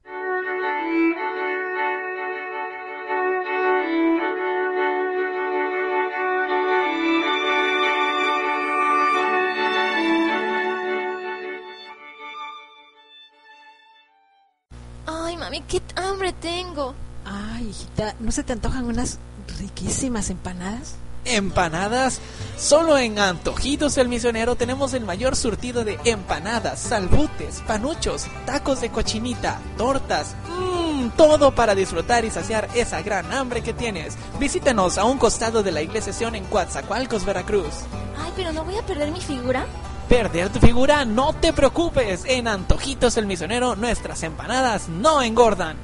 Ay, 15.05 15.35
mami, 15.35 15.61
qué 15.63 15.81
hambre 15.97 16.31
tengo. 16.31 16.95
Ay, 17.25 17.67
hijita, 17.67 18.15
¿no 18.21 18.31
se 18.31 18.43
te 18.43 18.53
antojan 18.53 18.85
unas 18.85 19.19
riquísimas 19.59 20.29
empanadas? 20.29 20.95
Empanadas. 21.25 22.19
Solo 22.57 22.97
en 22.97 23.17
Antojitos 23.17 23.97
el 23.97 24.09
Misionero 24.09 24.55
tenemos 24.55 24.93
el 24.93 25.05
mayor 25.05 25.35
surtido 25.35 25.85
de 25.85 25.97
empanadas, 26.03 26.79
salbutes, 26.79 27.61
panuchos, 27.65 28.25
tacos 28.45 28.81
de 28.81 28.89
cochinita, 28.89 29.59
tortas. 29.77 30.35
Mmm, 30.49 31.09
todo 31.11 31.55
para 31.55 31.75
disfrutar 31.75 32.25
y 32.25 32.31
saciar 32.31 32.67
esa 32.75 33.01
gran 33.01 33.31
hambre 33.31 33.61
que 33.61 33.73
tienes. 33.73 34.15
Visítanos 34.39 34.97
a 34.97 35.05
un 35.05 35.17
costado 35.17 35.63
de 35.63 35.71
la 35.71 35.81
iglesia 35.81 36.13
Sion 36.13 36.35
en 36.35 36.43
Coatzacoalcos, 36.45 37.25
Veracruz. 37.25 37.73
Ay, 38.17 38.31
pero 38.35 38.51
no 38.51 38.65
voy 38.65 38.77
a 38.77 38.85
perder 38.85 39.11
mi 39.11 39.21
figura. 39.21 39.65
Perder 40.09 40.49
tu 40.49 40.59
figura, 40.59 41.05
no 41.05 41.33
te 41.33 41.53
preocupes. 41.53 42.23
En 42.25 42.47
Antojitos 42.47 43.15
el 43.17 43.25
Misionero, 43.25 43.75
nuestras 43.75 44.21
empanadas 44.23 44.89
no 44.89 45.21
engordan. 45.21 45.77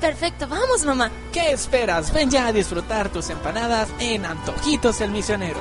Perfecto, 0.00 0.46
vamos, 0.46 0.84
mamá. 0.84 1.10
¿Qué 1.32 1.52
esperas? 1.52 2.12
Ven 2.12 2.30
ya 2.30 2.48
a 2.48 2.52
disfrutar 2.52 3.08
tus 3.08 3.30
empanadas 3.30 3.88
en 3.98 4.24
Antojitos 4.24 5.00
el 5.00 5.10
Misionero. 5.10 5.60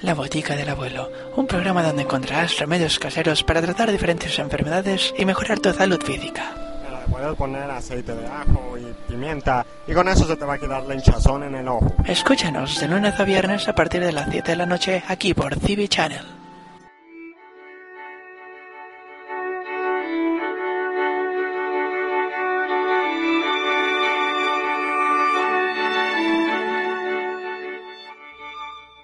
La 0.00 0.14
Botica 0.14 0.56
del 0.56 0.68
Abuelo, 0.68 1.10
un 1.36 1.46
programa 1.46 1.82
donde 1.82 2.02
encontrarás 2.02 2.58
remedios 2.58 2.98
caseros 2.98 3.44
para 3.44 3.62
tratar 3.62 3.92
diferentes 3.92 4.36
enfermedades 4.38 5.14
y 5.16 5.24
mejorar 5.24 5.60
tu 5.60 5.72
salud 5.72 6.02
física. 6.02 6.54
Puedes 7.08 7.36
poner 7.36 7.70
aceite 7.70 8.14
de 8.14 8.26
ajo 8.26 8.76
y 8.78 9.10
pimienta 9.10 9.64
y 9.86 9.92
con 9.92 10.08
eso 10.08 10.26
se 10.26 10.34
te 10.34 10.44
va 10.44 10.54
a 10.54 10.58
quedar 10.58 10.84
la 10.84 10.94
hinchazón 10.94 11.44
en 11.44 11.54
el 11.54 11.68
ojo. 11.68 11.94
Escúchanos 12.06 12.80
de 12.80 12.88
lunes 12.88 13.20
a 13.20 13.24
viernes 13.24 13.68
a 13.68 13.74
partir 13.74 14.00
de 14.00 14.12
las 14.12 14.28
7 14.30 14.52
de 14.52 14.56
la 14.56 14.66
noche 14.66 15.04
aquí 15.06 15.34
por 15.34 15.54
CB 15.54 15.88
Channel. 15.88 16.41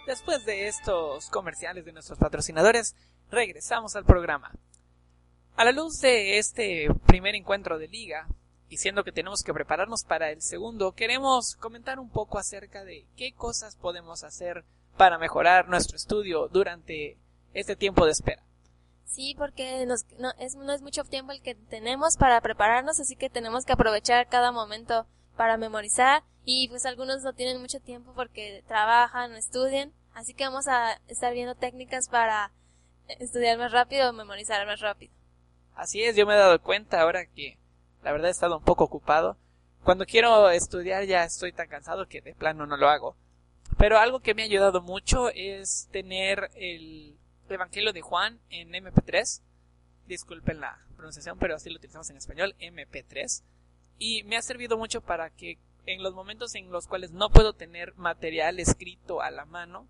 Después 0.09 0.47
de 0.47 0.69
estos 0.69 1.29
comerciales 1.29 1.85
de 1.85 1.93
nuestros 1.93 2.19
patrocinadores, 2.19 2.97
regresamos 3.31 3.95
al 3.95 4.07
programa. 4.07 4.51
A 5.55 5.67
la 5.67 5.73
luz 5.73 6.01
de 6.01 6.39
este 6.39 6.89
primer 7.07 7.35
encuentro 7.35 7.79
de 7.79 7.89
liga, 7.89 8.27
y 8.71 8.79
siendo 8.79 9.05
que 9.05 9.13
tenemos 9.13 9.43
que 9.43 9.53
prepararnos 9.53 10.05
para 10.05 10.31
el 10.31 10.41
segundo, 10.41 10.93
queremos 10.93 11.57
comentar 11.57 11.99
un 11.99 12.09
poco 12.09 12.39
acerca 12.39 12.85
de 12.85 13.05
qué 13.19 13.35
cosas 13.35 13.77
podemos 13.77 14.25
hacer 14.25 14.65
para 14.97 15.19
mejorar 15.19 15.69
nuestro 15.69 15.99
estudio 15.99 16.49
durante 16.49 17.19
este 17.53 17.77
tiempo 17.77 18.07
de 18.07 18.13
espera. 18.13 18.43
Sí, 19.05 19.35
porque 19.37 19.85
nos, 19.85 20.07
no, 20.19 20.31
es, 20.39 20.57
no 20.57 20.73
es 20.73 20.81
mucho 20.81 21.05
tiempo 21.05 21.33
el 21.33 21.43
que 21.43 21.55
tenemos 21.55 22.17
para 22.17 22.41
prepararnos, 22.41 22.99
así 22.99 23.15
que 23.15 23.29
tenemos 23.29 23.67
que 23.67 23.75
aprovechar 23.75 24.27
cada 24.29 24.53
momento 24.53 25.07
para 25.37 25.59
memorizar 25.59 26.23
y 26.51 26.67
pues 26.69 26.87
algunos 26.87 27.23
no 27.23 27.35
tienen 27.35 27.61
mucho 27.61 27.79
tiempo 27.79 28.15
porque 28.15 28.65
trabajan 28.67 29.33
o 29.33 29.37
estudian, 29.37 29.93
así 30.15 30.33
que 30.33 30.45
vamos 30.45 30.67
a 30.67 30.99
estar 31.07 31.35
viendo 31.35 31.55
técnicas 31.55 32.09
para 32.09 32.53
estudiar 33.21 33.59
más 33.59 33.71
rápido 33.71 34.09
o 34.09 34.15
memorizar 34.15 34.65
más 34.65 34.81
rápido. 34.81 35.13
Así 35.75 36.03
es, 36.03 36.17
yo 36.17 36.25
me 36.25 36.33
he 36.33 36.39
dado 36.39 36.59
cuenta 36.63 37.03
ahora 37.03 37.27
que 37.27 37.59
la 38.03 38.13
verdad 38.13 38.29
he 38.29 38.31
estado 38.31 38.57
un 38.57 38.65
poco 38.65 38.85
ocupado. 38.85 39.37
Cuando 39.85 40.07
quiero 40.07 40.49
estudiar 40.49 41.05
ya 41.05 41.23
estoy 41.23 41.53
tan 41.53 41.69
cansado 41.69 42.09
que 42.09 42.23
de 42.23 42.35
plano 42.35 42.65
no 42.65 42.79
lo 42.79 42.89
hago. 42.89 43.15
Pero 43.77 43.99
algo 43.99 44.21
que 44.21 44.33
me 44.33 44.41
ha 44.41 44.47
ayudado 44.47 44.81
mucho 44.81 45.29
es 45.29 45.91
tener 45.93 46.51
el 46.55 47.19
Evangelio 47.51 47.93
de 47.93 48.01
Juan 48.01 48.41
en 48.49 48.71
MP3. 48.71 49.43
Disculpen 50.07 50.61
la 50.61 50.79
pronunciación, 50.97 51.39
pero 51.39 51.57
así 51.57 51.69
lo 51.69 51.77
utilizamos 51.77 52.09
en 52.09 52.17
español, 52.17 52.55
MP3. 52.59 53.43
Y 53.99 54.23
me 54.23 54.39
ha 54.39 54.43
servido 54.43 54.79
mucho 54.79 55.03
para 55.03 55.29
que 55.29 55.59
en 55.89 56.03
los 56.03 56.15
momentos 56.15 56.55
en 56.55 56.71
los 56.71 56.87
cuales 56.87 57.13
no 57.13 57.31
puedo 57.31 57.55
tener 57.55 57.95
material 57.97 58.61
escrito 58.61 59.23
a 59.23 59.31
la 59.31 59.47
mano, 59.47 59.89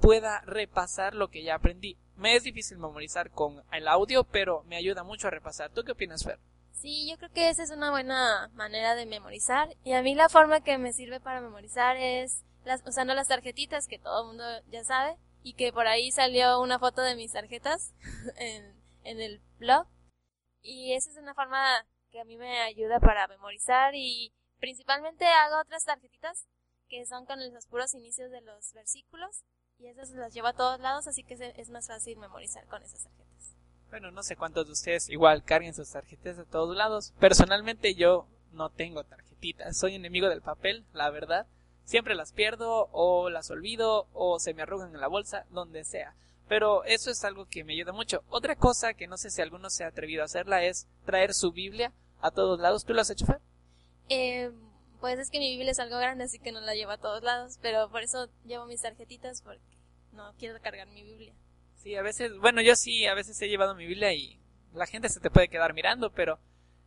pueda 0.00 0.40
repasar 0.42 1.14
lo 1.14 1.28
que 1.28 1.44
ya 1.44 1.54
aprendí. 1.54 1.96
Me 2.16 2.34
es 2.34 2.42
difícil 2.42 2.78
memorizar 2.78 3.30
con 3.30 3.62
el 3.72 3.86
audio, 3.86 4.24
pero 4.24 4.64
me 4.64 4.76
ayuda 4.76 5.04
mucho 5.04 5.28
a 5.28 5.30
repasar. 5.30 5.70
¿Tú 5.70 5.84
qué 5.84 5.92
opinas, 5.92 6.24
Fer? 6.24 6.40
Sí, 6.72 7.08
yo 7.08 7.16
creo 7.18 7.30
que 7.30 7.48
esa 7.48 7.62
es 7.62 7.70
una 7.70 7.90
buena 7.90 8.50
manera 8.54 8.96
de 8.96 9.06
memorizar. 9.06 9.68
Y 9.84 9.92
a 9.92 10.02
mí 10.02 10.16
la 10.16 10.28
forma 10.28 10.60
que 10.60 10.76
me 10.76 10.92
sirve 10.92 11.20
para 11.20 11.40
memorizar 11.40 11.96
es 11.96 12.44
las, 12.64 12.82
usando 12.86 13.14
las 13.14 13.28
tarjetitas 13.28 13.86
que 13.86 13.98
todo 14.00 14.22
el 14.22 14.26
mundo 14.28 14.44
ya 14.70 14.82
sabe. 14.82 15.16
Y 15.44 15.54
que 15.54 15.72
por 15.72 15.86
ahí 15.86 16.10
salió 16.10 16.60
una 16.60 16.80
foto 16.80 17.02
de 17.02 17.14
mis 17.14 17.32
tarjetas 17.32 17.94
en, 18.38 18.74
en 19.04 19.20
el 19.20 19.40
blog. 19.58 19.86
Y 20.62 20.94
esa 20.94 21.10
es 21.10 21.16
una 21.16 21.34
forma 21.34 21.86
que 22.10 22.20
a 22.20 22.24
mí 22.24 22.36
me 22.36 22.60
ayuda 22.60 22.98
para 22.98 23.28
memorizar 23.28 23.94
y 23.94 24.32
principalmente 24.60 25.24
hago 25.26 25.60
otras 25.60 25.84
tarjetitas 25.84 26.46
que 26.88 27.04
son 27.06 27.26
con 27.26 27.38
los 27.52 27.66
puros 27.66 27.94
inicios 27.94 28.30
de 28.30 28.40
los 28.40 28.72
versículos 28.72 29.44
y 29.78 29.86
esas 29.86 30.10
las 30.10 30.34
llevo 30.34 30.48
a 30.48 30.54
todos 30.54 30.80
lados, 30.80 31.06
así 31.06 31.22
que 31.22 31.34
es 31.56 31.70
más 31.70 31.86
fácil 31.86 32.18
memorizar 32.18 32.66
con 32.66 32.82
esas 32.82 33.04
tarjetas. 33.04 33.54
Bueno, 33.90 34.10
no 34.10 34.22
sé 34.22 34.36
cuántos 34.36 34.66
de 34.66 34.72
ustedes 34.72 35.08
igual 35.08 35.44
carguen 35.44 35.74
sus 35.74 35.90
tarjetas 35.90 36.38
a 36.38 36.44
todos 36.44 36.76
lados. 36.76 37.14
Personalmente 37.20 37.94
yo 37.94 38.26
no 38.52 38.70
tengo 38.70 39.04
tarjetitas, 39.04 39.76
soy 39.78 39.94
enemigo 39.94 40.28
del 40.28 40.42
papel, 40.42 40.84
la 40.92 41.10
verdad. 41.10 41.46
Siempre 41.84 42.14
las 42.14 42.32
pierdo 42.32 42.88
o 42.92 43.30
las 43.30 43.50
olvido 43.50 44.08
o 44.12 44.38
se 44.40 44.52
me 44.52 44.62
arrugan 44.62 44.94
en 44.94 45.00
la 45.00 45.08
bolsa, 45.08 45.46
donde 45.50 45.84
sea. 45.84 46.14
Pero 46.48 46.84
eso 46.84 47.10
es 47.10 47.24
algo 47.24 47.46
que 47.46 47.64
me 47.64 47.74
ayuda 47.74 47.92
mucho. 47.92 48.24
Otra 48.28 48.56
cosa 48.56 48.94
que 48.94 49.06
no 49.06 49.16
sé 49.16 49.30
si 49.30 49.40
alguno 49.40 49.70
se 49.70 49.84
ha 49.84 49.88
atrevido 49.88 50.22
a 50.22 50.26
hacerla 50.26 50.64
es 50.64 50.86
traer 51.06 51.32
su 51.32 51.52
Biblia 51.52 51.92
a 52.20 52.30
todos 52.30 52.60
lados. 52.60 52.84
¿Tú 52.84 52.92
lo 52.92 53.00
has 53.00 53.10
hecho, 53.10 53.26
Fer? 53.26 53.40
Eh, 54.08 54.50
pues 55.00 55.18
es 55.18 55.30
que 55.30 55.38
mi 55.38 55.50
Biblia 55.50 55.72
es 55.72 55.78
algo 55.78 55.98
grande, 55.98 56.24
así 56.24 56.38
que 56.38 56.52
no 56.52 56.60
la 56.60 56.74
llevo 56.74 56.92
a 56.92 56.98
todos 56.98 57.22
lados, 57.22 57.58
pero 57.62 57.88
por 57.90 58.02
eso 58.02 58.28
llevo 58.44 58.66
mis 58.66 58.82
tarjetitas 58.82 59.42
porque 59.42 59.60
no 60.12 60.32
quiero 60.38 60.60
cargar 60.60 60.88
mi 60.88 61.02
Biblia. 61.02 61.32
Sí, 61.76 61.94
a 61.94 62.02
veces, 62.02 62.36
bueno, 62.38 62.60
yo 62.60 62.74
sí, 62.74 63.06
a 63.06 63.14
veces 63.14 63.40
he 63.40 63.48
llevado 63.48 63.74
mi 63.74 63.86
Biblia 63.86 64.12
y 64.12 64.40
la 64.74 64.86
gente 64.86 65.08
se 65.08 65.20
te 65.20 65.30
puede 65.30 65.48
quedar 65.48 65.74
mirando, 65.74 66.10
pero 66.10 66.38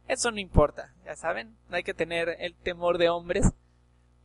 eso 0.07 0.31
no 0.31 0.39
importa, 0.39 0.93
ya 1.05 1.15
saben, 1.15 1.55
no 1.69 1.77
hay 1.77 1.83
que 1.83 1.93
tener 1.93 2.35
el 2.39 2.55
temor 2.55 2.97
de 2.97 3.09
hombres. 3.09 3.45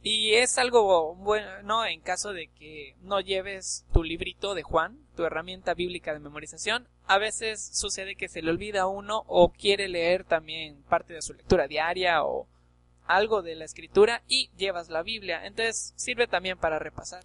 Y 0.03 0.35
es 0.35 0.59
algo 0.59 1.15
bueno 1.17 1.85
en 1.85 2.01
caso 2.01 2.33
de 2.33 2.49
que 2.49 2.95
no 3.03 3.21
lleves 3.21 3.85
tu 3.93 4.05
librito 4.05 4.55
de 4.55 4.63
Juan, 4.63 4.99
tu 5.17 5.25
herramienta 5.25 5.75
bíblica 5.75 6.13
de 6.13 6.21
memorización. 6.21 6.89
A 7.07 7.19
veces 7.19 7.71
sucede 7.73 8.15
que 8.15 8.29
se 8.29 8.43
le 8.43 8.51
olvida 8.51 8.83
a 8.83 8.87
uno 8.87 9.25
o 9.27 9.51
quiere 9.51 9.89
leer 9.89 10.23
también 10.23 10.83
parte 10.85 11.15
de 11.15 11.23
su 11.23 11.35
lectura 11.35 11.67
diaria 11.67 12.25
o 12.25 12.47
algo 13.07 13.43
de 13.43 13.55
la 13.55 13.65
escritura 13.65 14.23
y 14.29 14.51
llevas 14.57 14.89
la 14.89 15.03
Biblia. 15.03 15.45
Entonces 15.47 15.93
sirve 15.97 16.27
también 16.27 16.59
para 16.59 16.79
repasar. 16.79 17.25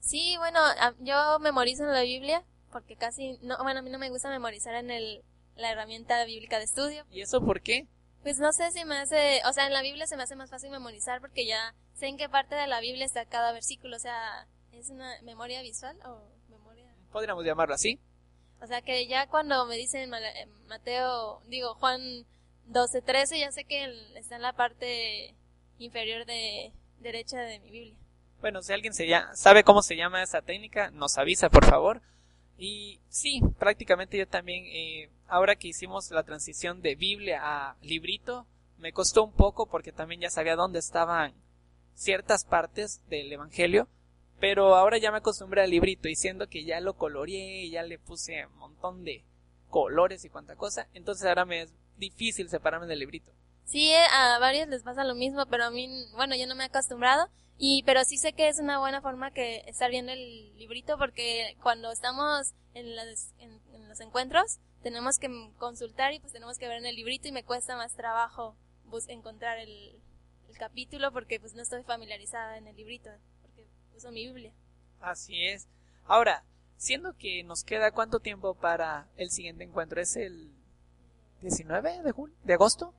Sí, 0.00 0.36
bueno, 0.38 0.60
yo 1.00 1.38
memorizo 1.40 1.84
en 1.84 1.92
la 1.92 2.02
Biblia 2.02 2.44
porque 2.70 2.96
casi, 2.96 3.38
no, 3.42 3.56
bueno, 3.62 3.80
a 3.80 3.82
mí 3.82 3.90
no 3.90 3.98
me 3.98 4.10
gusta 4.10 4.28
memorizar 4.28 4.74
en 4.74 4.90
el, 4.90 5.24
la 5.56 5.72
herramienta 5.72 6.24
bíblica 6.24 6.58
de 6.58 6.64
estudio. 6.64 7.04
¿Y 7.10 7.22
eso 7.22 7.40
por 7.40 7.60
qué? 7.62 7.86
Pues 8.22 8.38
no 8.38 8.52
sé 8.52 8.70
si 8.72 8.84
me 8.84 8.98
hace, 8.98 9.40
o 9.48 9.52
sea, 9.52 9.66
en 9.66 9.72
la 9.72 9.82
Biblia 9.82 10.06
se 10.06 10.16
me 10.16 10.24
hace 10.24 10.36
más 10.36 10.50
fácil 10.50 10.70
memorizar 10.70 11.20
porque 11.20 11.46
ya 11.46 11.74
sé 11.94 12.08
en 12.08 12.18
qué 12.18 12.28
parte 12.28 12.54
de 12.54 12.66
la 12.66 12.80
Biblia 12.80 13.06
está 13.06 13.24
cada 13.24 13.52
versículo, 13.52 13.96
o 13.96 14.00
sea, 14.00 14.46
es 14.72 14.90
una 14.90 15.10
memoria 15.22 15.62
visual 15.62 15.96
o 16.04 16.28
memoria. 16.48 16.92
Podríamos 17.12 17.44
llamarlo 17.44 17.74
así. 17.74 18.00
O 18.60 18.66
sea, 18.66 18.82
que 18.82 19.06
ya 19.06 19.28
cuando 19.28 19.66
me 19.66 19.76
dicen 19.76 20.12
eh, 20.12 20.48
Mateo, 20.66 21.40
digo 21.46 21.74
Juan 21.74 22.26
12, 22.66 23.02
13, 23.02 23.38
ya 23.38 23.52
sé 23.52 23.64
que 23.64 23.84
está 24.16 24.36
en 24.36 24.42
la 24.42 24.52
parte 24.52 25.34
inferior 25.78 26.26
de 26.26 26.72
derecha 27.00 27.40
de 27.40 27.60
mi 27.60 27.70
Biblia. 27.70 27.96
Bueno, 28.40 28.62
si 28.62 28.72
alguien 28.72 28.92
se 28.92 29.06
ya, 29.06 29.30
sabe 29.34 29.64
cómo 29.64 29.82
se 29.82 29.96
llama 29.96 30.22
esa 30.22 30.42
técnica, 30.42 30.90
nos 30.90 31.18
avisa, 31.18 31.48
por 31.48 31.64
favor. 31.64 32.02
Y 32.58 33.00
sí, 33.08 33.40
prácticamente 33.58 34.18
yo 34.18 34.26
también, 34.26 34.64
eh, 34.66 35.10
ahora 35.26 35.56
que 35.56 35.68
hicimos 35.68 36.10
la 36.10 36.22
transición 36.22 36.80
de 36.80 36.94
Biblia 36.94 37.40
a 37.42 37.76
librito, 37.82 38.46
me 38.78 38.92
costó 38.92 39.24
un 39.24 39.32
poco 39.32 39.66
porque 39.66 39.92
también 39.92 40.20
ya 40.20 40.30
sabía 40.30 40.56
dónde 40.56 40.78
estaban 40.78 41.34
ciertas 41.94 42.44
partes 42.44 43.00
del 43.08 43.32
Evangelio, 43.32 43.88
pero 44.38 44.76
ahora 44.76 44.98
ya 44.98 45.10
me 45.10 45.18
acostumbré 45.18 45.62
al 45.62 45.70
librito 45.70 46.08
y 46.08 46.16
siendo 46.16 46.48
que 46.48 46.64
ya 46.64 46.80
lo 46.80 46.94
coloreé, 46.94 47.68
ya 47.70 47.82
le 47.82 47.98
puse 47.98 48.46
un 48.46 48.56
montón 48.58 49.04
de 49.04 49.24
colores 49.70 50.24
y 50.24 50.28
cuanta 50.28 50.56
cosa, 50.56 50.88
entonces 50.94 51.26
ahora 51.26 51.44
me 51.44 51.62
es 51.62 51.72
difícil 51.96 52.48
separarme 52.48 52.86
del 52.86 52.98
librito. 53.00 53.32
Sí, 53.64 53.90
eh, 53.90 54.04
a 54.12 54.38
varios 54.38 54.68
les 54.68 54.82
pasa 54.82 55.04
lo 55.04 55.14
mismo, 55.14 55.44
pero 55.46 55.64
a 55.64 55.70
mí, 55.70 55.88
bueno, 56.14 56.36
yo 56.36 56.46
no 56.46 56.54
me 56.54 56.64
he 56.64 56.66
acostumbrado. 56.66 57.28
Y, 57.58 57.82
pero 57.84 58.04
sí 58.04 58.18
sé 58.18 58.34
que 58.34 58.48
es 58.48 58.58
una 58.58 58.78
buena 58.78 59.00
forma 59.00 59.30
que 59.30 59.62
estar 59.66 59.90
viendo 59.90 60.12
el 60.12 60.56
librito 60.58 60.98
porque 60.98 61.56
cuando 61.62 61.90
estamos 61.90 62.52
en, 62.74 62.94
las- 62.94 63.32
en- 63.38 63.60
en 63.72 63.88
los 63.88 63.98
encuentros 64.00 64.58
tenemos 64.82 65.18
que 65.18 65.28
consultar 65.58 66.12
y 66.12 66.20
pues 66.20 66.34
tenemos 66.34 66.58
que 66.58 66.68
ver 66.68 66.76
en 66.78 66.86
el 66.86 66.94
librito 66.94 67.28
y 67.28 67.32
me 67.32 67.44
cuesta 67.44 67.74
más 67.76 67.94
trabajo 67.94 68.56
bus 68.84 69.08
encontrar 69.08 69.58
el, 69.58 69.98
el 70.50 70.58
capítulo 70.58 71.12
porque 71.12 71.40
pues 71.40 71.54
no 71.54 71.62
estoy 71.62 71.82
familiarizada 71.82 72.58
en 72.58 72.66
el 72.68 72.76
librito 72.76 73.08
porque 73.40 73.66
uso 73.96 74.12
mi 74.12 74.26
Biblia. 74.26 74.52
Así 75.00 75.46
es. 75.46 75.66
Ahora, 76.04 76.44
siendo 76.76 77.14
que 77.16 77.42
nos 77.42 77.64
queda 77.64 77.90
cuánto 77.90 78.20
tiempo 78.20 78.54
para 78.54 79.08
el 79.16 79.30
siguiente 79.30 79.64
encuentro, 79.64 79.98
¿es 80.00 80.14
el 80.16 80.52
19 81.46 82.02
de 82.02 82.12
julio, 82.12 82.36
de 82.44 82.54
agosto? 82.54 82.94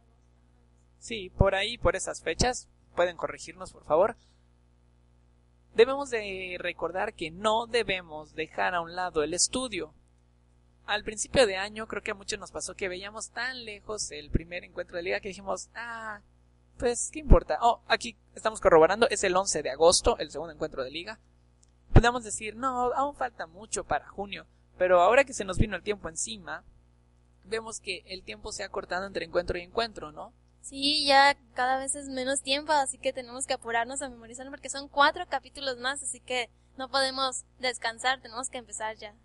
Sí, 0.99 1.29
por 1.29 1.55
ahí, 1.55 1.77
por 1.77 1.95
esas 1.95 2.21
fechas, 2.21 2.67
pueden 2.95 3.17
corregirnos, 3.17 3.71
por 3.71 3.85
favor. 3.85 4.15
Debemos 5.75 6.09
de 6.09 6.57
recordar 6.59 7.13
que 7.13 7.29
no 7.29 7.67
debemos 7.67 8.33
dejar 8.33 8.73
a 8.73 8.81
un 8.81 8.95
lado 8.95 9.21
el 9.21 9.33
estudio. 9.33 9.93
Al 10.85 11.03
principio 11.03 11.45
de 11.45 11.57
año 11.57 11.87
creo 11.87 12.01
que 12.01 12.11
a 12.11 12.15
muchos 12.15 12.39
nos 12.39 12.51
pasó 12.51 12.73
que 12.75 12.89
veíamos 12.89 13.29
tan 13.29 13.65
lejos 13.65 14.11
el 14.11 14.31
primer 14.31 14.63
encuentro 14.63 14.97
de 14.97 15.03
liga 15.03 15.19
que 15.19 15.29
dijimos, 15.29 15.69
ah, 15.75 16.21
pues, 16.77 17.09
¿qué 17.11 17.19
importa? 17.19 17.59
Oh, 17.61 17.81
aquí 17.87 18.17
estamos 18.33 18.61
corroborando, 18.61 19.07
es 19.09 19.23
el 19.23 19.35
11 19.35 19.61
de 19.61 19.69
agosto, 19.69 20.17
el 20.17 20.31
segundo 20.31 20.53
encuentro 20.53 20.83
de 20.83 20.91
liga 20.91 21.19
podemos 21.93 22.23
decir, 22.23 22.55
no, 22.55 22.93
aún 22.93 23.15
falta 23.15 23.47
mucho 23.47 23.83
para 23.83 24.07
junio, 24.07 24.45
pero 24.77 25.01
ahora 25.01 25.23
que 25.23 25.33
se 25.33 25.45
nos 25.45 25.57
vino 25.57 25.75
el 25.75 25.81
tiempo 25.81 26.09
encima, 26.09 26.63
vemos 27.47 27.79
que 27.79 28.03
el 28.07 28.23
tiempo 28.23 28.51
se 28.51 28.63
ha 28.63 28.69
cortado 28.69 29.05
entre 29.05 29.25
encuentro 29.25 29.57
y 29.57 29.61
encuentro, 29.61 30.11
¿no? 30.11 30.33
Sí, 30.61 31.05
ya 31.05 31.37
cada 31.53 31.77
vez 31.77 31.95
es 31.95 32.09
menos 32.09 32.41
tiempo, 32.41 32.73
así 32.73 32.97
que 32.97 33.13
tenemos 33.13 33.45
que 33.45 33.53
apurarnos 33.53 34.01
a 34.01 34.09
memorizarlo 34.09 34.51
porque 34.51 34.69
son 34.69 34.89
cuatro 34.89 35.25
capítulos 35.27 35.77
más, 35.77 36.03
así 36.03 36.19
que 36.19 36.49
no 36.77 36.89
podemos 36.89 37.45
descansar, 37.59 38.21
tenemos 38.21 38.49
que 38.49 38.57
empezar 38.57 38.97
ya. 38.97 39.15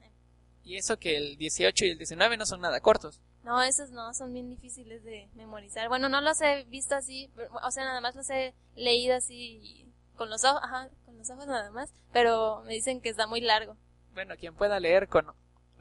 Y 0.65 0.77
eso 0.77 0.99
que 0.99 1.17
el 1.17 1.37
18 1.37 1.85
y 1.85 1.91
el 1.91 1.99
19 1.99 2.37
no 2.37 2.47
son 2.47 2.61
nada 2.61 2.81
cortos. 2.81 3.21
No, 3.43 3.61
esos 3.61 3.91
no, 3.91 4.15
son 4.15 4.33
bien 4.33 4.49
difíciles 4.49 5.03
de 5.03 5.29
memorizar. 5.35 5.89
Bueno, 5.89 6.09
no 6.09 6.21
los 6.21 6.41
he 6.41 6.63
visto 6.65 6.95
así, 6.95 7.29
o 7.65 7.71
sea, 7.73 7.85
nada 7.85 8.01
más 8.01 8.15
los 8.15 8.31
he 8.31 8.55
leído 8.77 9.17
así 9.17 9.93
con 10.17 10.31
los 10.31 10.45
ojos, 10.45 10.61
ajá, 10.63 10.91
con 11.05 11.19
los 11.19 11.29
ojos 11.31 11.47
nada 11.49 11.71
más, 11.73 11.93
pero 12.13 12.63
me 12.65 12.75
dicen 12.75 13.01
que 13.01 13.09
está 13.09 13.27
muy 13.27 13.41
largo. 13.41 13.77
Bueno, 14.15 14.37
quien 14.39 14.55
pueda 14.55 14.79
leer 14.79 15.09
con 15.09 15.27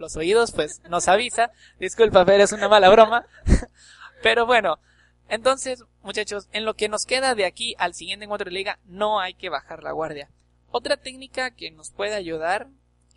los 0.02 0.18
oídos, 0.18 0.52
pues 0.52 0.82
nos 0.90 1.08
avisa. 1.08 1.52
Disculpa, 1.80 2.26
Fer, 2.26 2.42
es 2.42 2.52
una 2.52 2.68
mala 2.68 2.90
broma. 2.90 3.26
Pero 4.24 4.46
bueno, 4.46 4.80
entonces, 5.30 5.86
muchachos, 6.04 6.50
en 6.52 6.66
lo 6.66 6.74
que 6.74 6.90
nos 6.90 7.06
queda 7.06 7.36
de 7.36 7.46
aquí 7.46 7.76
al 7.78 7.94
siguiente 7.94 8.26
encuentro 8.26 8.50
de 8.50 8.56
liga, 8.56 8.80
no 8.86 9.22
hay 9.22 9.34
que 9.34 9.50
bajar 9.50 9.84
la 9.84 9.94
guardia. 9.94 10.30
Otra 10.72 10.98
técnica 10.98 11.52
que 11.52 11.72
nos 11.72 11.92
puede 11.92 12.16
ayudar, 12.16 12.68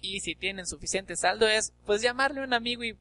y 0.01 0.20
si 0.20 0.37
tienen 0.37 0.66
suficiente 0.66 1.16
saldo, 1.16 1.49
es 1.49 1.73
pues 1.87 2.03
llamarle 2.03 2.40
a 2.40 2.44
un 2.44 2.55
amigo 2.55 2.85
y 2.85 2.97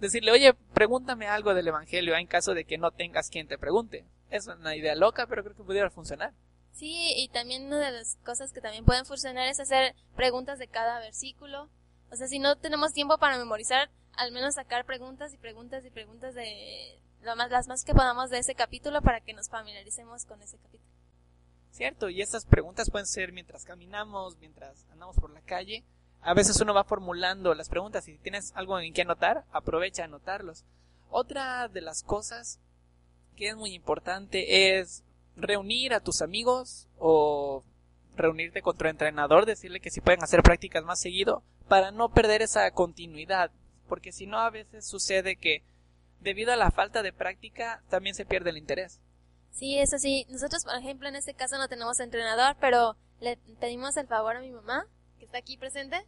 decirle, 0.00 0.32
oye, 0.32 0.54
pregúntame 0.74 1.28
algo 1.28 1.54
del 1.54 1.68
Evangelio 1.68 2.16
en 2.16 2.26
caso 2.26 2.52
de 2.52 2.64
que 2.64 2.76
no 2.76 2.90
tengas 2.90 3.30
quien 3.30 3.48
te 3.48 3.56
pregunte. 3.56 4.04
Es 4.30 4.46
una 4.46 4.76
idea 4.76 4.96
loca, 4.96 5.26
pero 5.26 5.44
creo 5.44 5.56
que 5.56 5.62
pudiera 5.62 5.90
funcionar. 5.90 6.34
Sí, 6.72 7.12
y 7.16 7.28
también 7.28 7.66
una 7.66 7.78
de 7.78 7.92
las 7.92 8.16
cosas 8.24 8.52
que 8.52 8.60
también 8.60 8.84
pueden 8.84 9.04
funcionar 9.04 9.46
es 9.46 9.60
hacer 9.60 9.94
preguntas 10.16 10.58
de 10.58 10.68
cada 10.68 10.98
versículo. 11.00 11.68
O 12.12 12.16
sea, 12.16 12.28
si 12.28 12.38
no 12.38 12.56
tenemos 12.56 12.92
tiempo 12.92 13.16
para 13.16 13.38
memorizar, 13.38 13.90
al 14.12 14.32
menos 14.32 14.56
sacar 14.56 14.84
preguntas 14.84 15.32
y 15.32 15.38
preguntas 15.38 15.82
y 15.86 15.90
preguntas 15.90 16.34
de 16.34 17.00
lo 17.22 17.34
más, 17.36 17.50
las 17.50 17.68
más 17.68 17.84
que 17.84 17.94
podamos 17.94 18.28
de 18.28 18.38
ese 18.38 18.54
capítulo 18.54 19.00
para 19.00 19.22
que 19.22 19.32
nos 19.32 19.48
familiaricemos 19.48 20.26
con 20.26 20.42
ese 20.42 20.58
capítulo. 20.58 20.92
Cierto, 21.70 22.10
y 22.10 22.20
esas 22.20 22.44
preguntas 22.44 22.90
pueden 22.90 23.06
ser 23.06 23.32
mientras 23.32 23.64
caminamos, 23.64 24.36
mientras 24.40 24.84
andamos 24.90 25.16
por 25.16 25.30
la 25.30 25.40
calle. 25.40 25.84
A 26.20 26.34
veces 26.34 26.60
uno 26.60 26.74
va 26.74 26.84
formulando 26.84 27.54
las 27.54 27.70
preguntas 27.70 28.06
y 28.06 28.12
si 28.12 28.18
tienes 28.18 28.52
algo 28.54 28.78
en 28.78 28.92
que 28.92 29.02
anotar, 29.02 29.46
aprovecha 29.50 30.02
a 30.02 30.04
anotarlos. 30.04 30.66
Otra 31.08 31.68
de 31.68 31.80
las 31.80 32.02
cosas 32.02 32.60
que 33.36 33.48
es 33.48 33.56
muy 33.56 33.72
importante 33.72 34.78
es 34.78 35.02
reunir 35.34 35.94
a 35.94 36.00
tus 36.00 36.20
amigos 36.20 36.88
o 36.98 37.64
reunirte 38.16 38.60
con 38.60 38.76
tu 38.76 38.84
entrenador, 38.84 39.46
decirle 39.46 39.80
que 39.80 39.90
si 39.90 40.02
pueden 40.02 40.22
hacer 40.22 40.42
prácticas 40.42 40.84
más 40.84 41.00
seguido 41.00 41.42
para 41.72 41.90
no 41.90 42.10
perder 42.10 42.42
esa 42.42 42.70
continuidad, 42.72 43.50
porque 43.88 44.12
si 44.12 44.26
no 44.26 44.38
a 44.38 44.50
veces 44.50 44.86
sucede 44.86 45.36
que 45.36 45.64
debido 46.20 46.52
a 46.52 46.56
la 46.56 46.70
falta 46.70 47.02
de 47.02 47.14
práctica 47.14 47.82
también 47.88 48.14
se 48.14 48.26
pierde 48.26 48.50
el 48.50 48.58
interés. 48.58 49.00
Sí, 49.52 49.78
eso 49.78 49.96
sí. 49.98 50.26
Nosotros, 50.28 50.64
por 50.66 50.74
ejemplo, 50.76 51.08
en 51.08 51.16
este 51.16 51.32
caso 51.32 51.56
no 51.56 51.68
tenemos 51.68 51.98
entrenador, 51.98 52.56
pero 52.60 52.98
le 53.20 53.38
pedimos 53.58 53.96
el 53.96 54.06
favor 54.06 54.36
a 54.36 54.40
mi 54.40 54.50
mamá, 54.50 54.84
que 55.18 55.24
está 55.24 55.38
aquí 55.38 55.56
presente. 55.56 56.06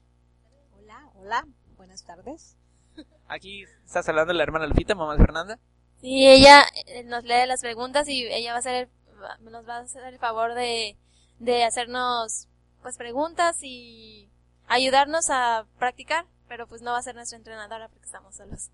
Hola, 0.77 1.11
hola, 1.15 1.47
buenas 1.79 2.05
tardes. 2.05 2.59
Aquí 3.29 3.63
estás 3.87 4.07
hablando 4.11 4.35
de 4.35 4.37
la 4.37 4.43
hermana 4.43 4.67
Lupita, 4.67 4.95
mamá 4.95 5.15
de 5.17 5.25
Fernanda. 5.25 5.59
Sí, 6.03 6.27
ella 6.29 6.63
eh, 6.89 7.05
nos 7.05 7.25
lee 7.25 7.47
las 7.47 7.63
preguntas 7.63 8.07
y 8.07 8.27
ella 8.27 8.51
va 8.51 8.57
a 8.57 8.59
hacer 8.59 8.75
el- 8.75 9.23
va- 9.23 9.39
nos 9.39 9.67
va 9.67 9.79
a 9.79 9.81
hacer 9.81 10.05
el 10.05 10.19
favor 10.19 10.53
de, 10.53 10.99
de 11.39 11.65
hacernos 11.65 12.49
pues 12.83 12.99
preguntas 12.99 13.57
y 13.63 14.29
ayudarnos 14.67 15.31
a 15.31 15.67
practicar, 15.79 16.27
pero 16.49 16.67
pues 16.67 16.83
no 16.83 16.93
va 16.93 16.99
a 16.99 17.03
ser 17.03 17.15
nuestra 17.15 17.39
entrenadora 17.39 17.89
porque 17.89 18.07
estamos 18.07 18.37
solos. 18.37 18.71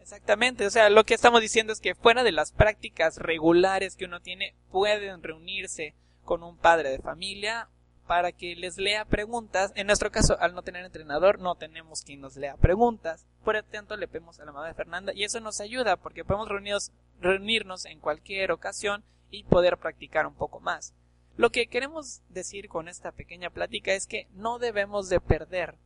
Exactamente, 0.00 0.66
o 0.66 0.70
sea, 0.70 0.90
lo 0.90 1.04
que 1.04 1.14
estamos 1.14 1.40
diciendo 1.40 1.72
es 1.72 1.80
que 1.80 1.94
fuera 1.94 2.24
de 2.24 2.32
las 2.32 2.50
prácticas 2.50 3.18
regulares 3.18 3.94
que 3.94 4.04
uno 4.04 4.20
tiene, 4.20 4.56
pueden 4.70 5.22
reunirse 5.22 5.94
con 6.24 6.42
un 6.42 6.56
padre 6.56 6.90
de 6.90 6.98
familia 6.98 7.68
para 8.06 8.32
que 8.32 8.56
les 8.56 8.78
lea 8.78 9.04
preguntas. 9.04 9.72
En 9.76 9.86
nuestro 9.86 10.10
caso, 10.10 10.36
al 10.40 10.54
no 10.54 10.62
tener 10.62 10.84
entrenador, 10.84 11.38
no 11.38 11.54
tenemos 11.54 12.02
quien 12.02 12.20
nos 12.20 12.36
lea 12.36 12.56
preguntas. 12.56 13.26
Por 13.44 13.54
lo 13.54 13.62
tanto, 13.62 13.96
le 13.96 14.08
pedimos 14.08 14.40
a 14.40 14.44
la 14.44 14.52
mamá 14.52 14.66
de 14.66 14.74
Fernanda 14.74 15.12
y 15.14 15.24
eso 15.24 15.40
nos 15.40 15.60
ayuda 15.60 15.96
porque 15.96 16.24
podemos 16.24 16.48
reunirnos, 16.48 16.90
reunirnos 17.20 17.84
en 17.84 18.00
cualquier 18.00 18.52
ocasión 18.52 19.04
y 19.30 19.44
poder 19.44 19.78
practicar 19.78 20.26
un 20.26 20.34
poco 20.34 20.60
más. 20.60 20.94
Lo 21.36 21.50
que 21.50 21.66
queremos 21.66 22.20
decir 22.28 22.68
con 22.68 22.88
esta 22.88 23.12
pequeña 23.12 23.50
plática 23.50 23.92
es 23.92 24.06
que 24.06 24.28
no 24.34 24.58
debemos 24.58 25.08
de 25.08 25.20
perder 25.20 25.76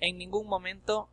en 0.00 0.18
ningún 0.18 0.48
momento 0.48 1.08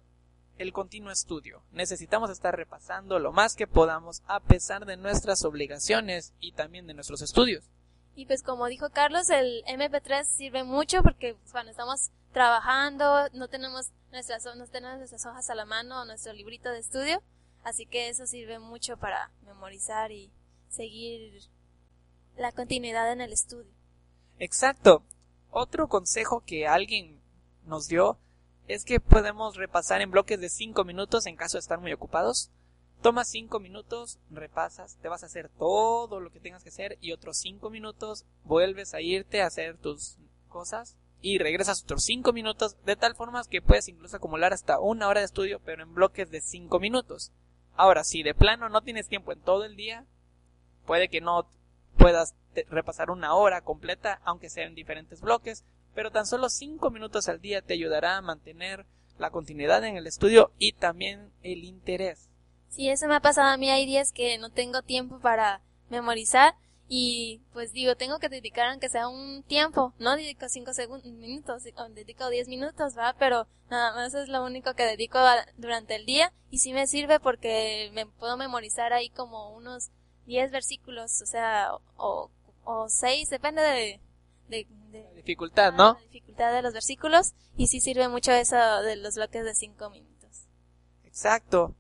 el 0.58 0.74
continuo 0.74 1.12
estudio. 1.12 1.62
Necesitamos 1.72 2.30
estar 2.30 2.56
repasando 2.56 3.20
lo 3.20 3.32
más 3.32 3.56
que 3.56 3.68
podamos 3.68 4.24
a 4.28 4.40
pesar 4.40 4.86
de 4.86 4.98
nuestras 4.98 5.44
obligaciones 5.46 6.34
y 6.40 6.54
también 6.54 6.88
de 6.88 6.94
nuestros 6.94 7.22
estudios. 7.22 7.66
Y 8.16 8.26
pues 8.26 8.44
como 8.44 8.68
dijo 8.68 8.90
Carlos, 8.90 9.30
el 9.30 9.64
MP3 9.66 10.26
sirve 10.26 10.64
mucho 10.64 11.02
porque 11.02 11.36
pues, 11.52 11.68
estamos 11.68 12.12
trabajando 12.32 13.30
no 13.34 13.48
tenemos 13.48 13.92
nuestras, 14.12 14.44
no 14.56 14.68
tenemos 14.68 14.98
nuestras 14.98 15.26
hojas 15.26 15.50
a 15.50 15.56
la 15.56 15.66
mano 15.66 16.02
o 16.02 16.06
nuestro 16.06 16.34
librito 16.34 16.70
de 16.70 16.80
estudio, 16.80 17.22
así 17.64 17.86
que 17.86 18.10
eso 18.10 18.26
sirve 18.26 18.60
mucho 18.60 18.98
para 18.98 19.32
memorizar 19.46 20.12
y 20.12 20.32
seguir 20.70 21.42
la 22.38 22.52
continuidad 22.52 23.12
en 23.12 23.22
el 23.22 23.32
estudio. 23.32 23.72
Exacto. 24.40 25.04
Otro 25.52 25.88
consejo 25.88 26.44
que 26.46 26.68
alguien 26.68 27.22
nos 27.66 27.88
dio 27.88 28.18
es 28.68 28.86
que 28.86 29.00
podemos 29.00 29.56
repasar 29.56 30.02
en 30.02 30.12
bloques 30.12 30.40
de 30.40 30.50
5 30.50 30.84
minutos 30.84 31.26
en 31.26 31.36
caso 31.36 31.58
de 31.58 31.62
estar 31.62 31.80
muy 31.80 31.94
ocupados. 31.94 32.50
Tomas 33.02 33.30
5 33.30 33.60
minutos, 33.60 34.20
repasas, 34.32 34.98
te 35.02 35.10
vas 35.10 35.24
a 35.24 35.26
hacer 35.26 35.50
todo 35.50 36.20
lo 36.22 36.32
que 36.32 36.40
tengas 36.40 36.64
que 36.64 36.70
hacer 36.70 36.98
y 37.02 37.12
otros 37.12 37.38
5 37.38 37.70
minutos 37.70 38.26
vuelves 38.46 38.94
a 38.94 39.02
irte 39.02 39.42
a 39.42 39.48
hacer 39.48 39.78
tus 39.78 40.18
cosas 40.48 40.96
y 41.22 41.38
regresas 41.38 41.84
otros 41.84 42.04
5 42.06 42.32
minutos 42.32 42.78
de 42.86 42.96
tal 42.96 43.16
forma 43.16 43.44
que 43.44 43.62
puedes 43.62 43.90
incluso 43.90 44.16
acumular 44.16 44.54
hasta 44.54 44.80
una 44.80 45.08
hora 45.08 45.20
de 45.20 45.26
estudio 45.26 45.60
pero 45.66 45.84
en 45.84 45.94
bloques 45.94 46.32
de 46.32 46.40
5 46.40 46.80
minutos. 46.80 47.34
Ahora, 47.76 48.04
si 48.04 48.24
de 48.24 48.34
plano 48.34 48.70
no 48.70 48.82
tienes 48.82 49.08
tiempo 49.08 49.34
en 49.34 49.42
todo 49.42 49.66
el 49.66 49.76
día, 49.76 50.06
puede 50.86 51.10
que 51.10 51.22
no 51.22 51.50
puedas 51.98 52.36
repasar 52.70 53.10
una 53.10 53.34
hora 53.34 53.62
completa, 53.62 54.22
aunque 54.24 54.50
sea 54.50 54.66
en 54.66 54.76
diferentes 54.76 55.22
bloques, 55.22 55.64
pero 55.94 56.12
tan 56.12 56.26
solo 56.26 56.50
5 56.50 56.90
minutos 56.90 57.30
al 57.30 57.42
día 57.42 57.62
te 57.62 57.74
ayudará 57.74 58.18
a 58.18 58.22
mantener 58.22 58.86
la 59.18 59.30
continuidad 59.30 59.84
en 59.84 59.96
el 59.96 60.08
estudio 60.08 60.52
y 60.58 60.74
también 60.74 61.32
el 61.44 61.64
interés. 61.64 62.30
Sí, 62.70 62.90
eso 62.90 63.08
me 63.08 63.16
ha 63.16 63.20
pasado 63.20 63.50
a 63.50 63.58
mí. 63.58 63.70
Hay 63.70 63.86
días 63.86 64.12
que 64.12 64.38
no 64.40 64.50
tengo 64.50 64.82
tiempo 64.82 65.20
para 65.20 65.62
memorizar 65.90 66.56
y 66.88 67.42
pues 67.54 67.72
digo, 67.72 67.96
tengo 67.96 68.20
que 68.20 68.30
dedicar 68.30 68.68
aunque 68.68 68.90
sea 68.90 69.08
un 69.08 69.44
tiempo. 69.44 69.94
No 70.00 70.16
dedico 70.16 70.50
5 70.50 70.72
minutos, 71.06 71.64
dedico 71.92 72.30
10 72.30 72.48
minutos, 72.48 72.98
¿va? 72.98 73.16
Pero 73.20 73.48
nada 73.70 73.94
más 73.94 74.14
es 74.16 74.28
lo 74.28 74.44
único 74.44 74.74
que 74.74 74.84
dedico 74.84 75.20
durante 75.58 75.96
el 75.96 76.06
día 76.06 76.34
y 76.50 76.58
sí 76.58 76.74
me 76.74 76.88
sirve 76.88 77.20
porque 77.20 77.92
me 77.94 78.08
puedo 78.08 78.38
memorizar 78.38 78.94
ahí 78.94 79.10
como 79.10 79.56
unos 79.56 79.92
10 80.26 80.52
versículos, 80.52 81.22
o 81.22 81.26
sea, 81.26 81.72
o, 81.98 82.30
o 82.64 82.90
6, 82.90 83.30
depende 83.30 83.62
de, 83.62 84.00
de, 84.48 84.68
la 84.92 85.12
dificultad, 85.14 85.74
¿no? 85.74 85.94
La 85.94 86.00
dificultad 86.02 86.54
de 86.54 86.62
los 86.62 86.74
versículos 86.74 87.34
y 87.58 87.68
sí 87.68 87.80
sirve 87.80 88.08
mucho 88.08 88.32
eso 88.32 88.56
de 88.82 88.96
los 88.96 89.16
bloques 89.16 89.44
de 89.44 89.54
5 89.54 89.90
minutos. 89.90 90.48
Exacto. 91.04 91.76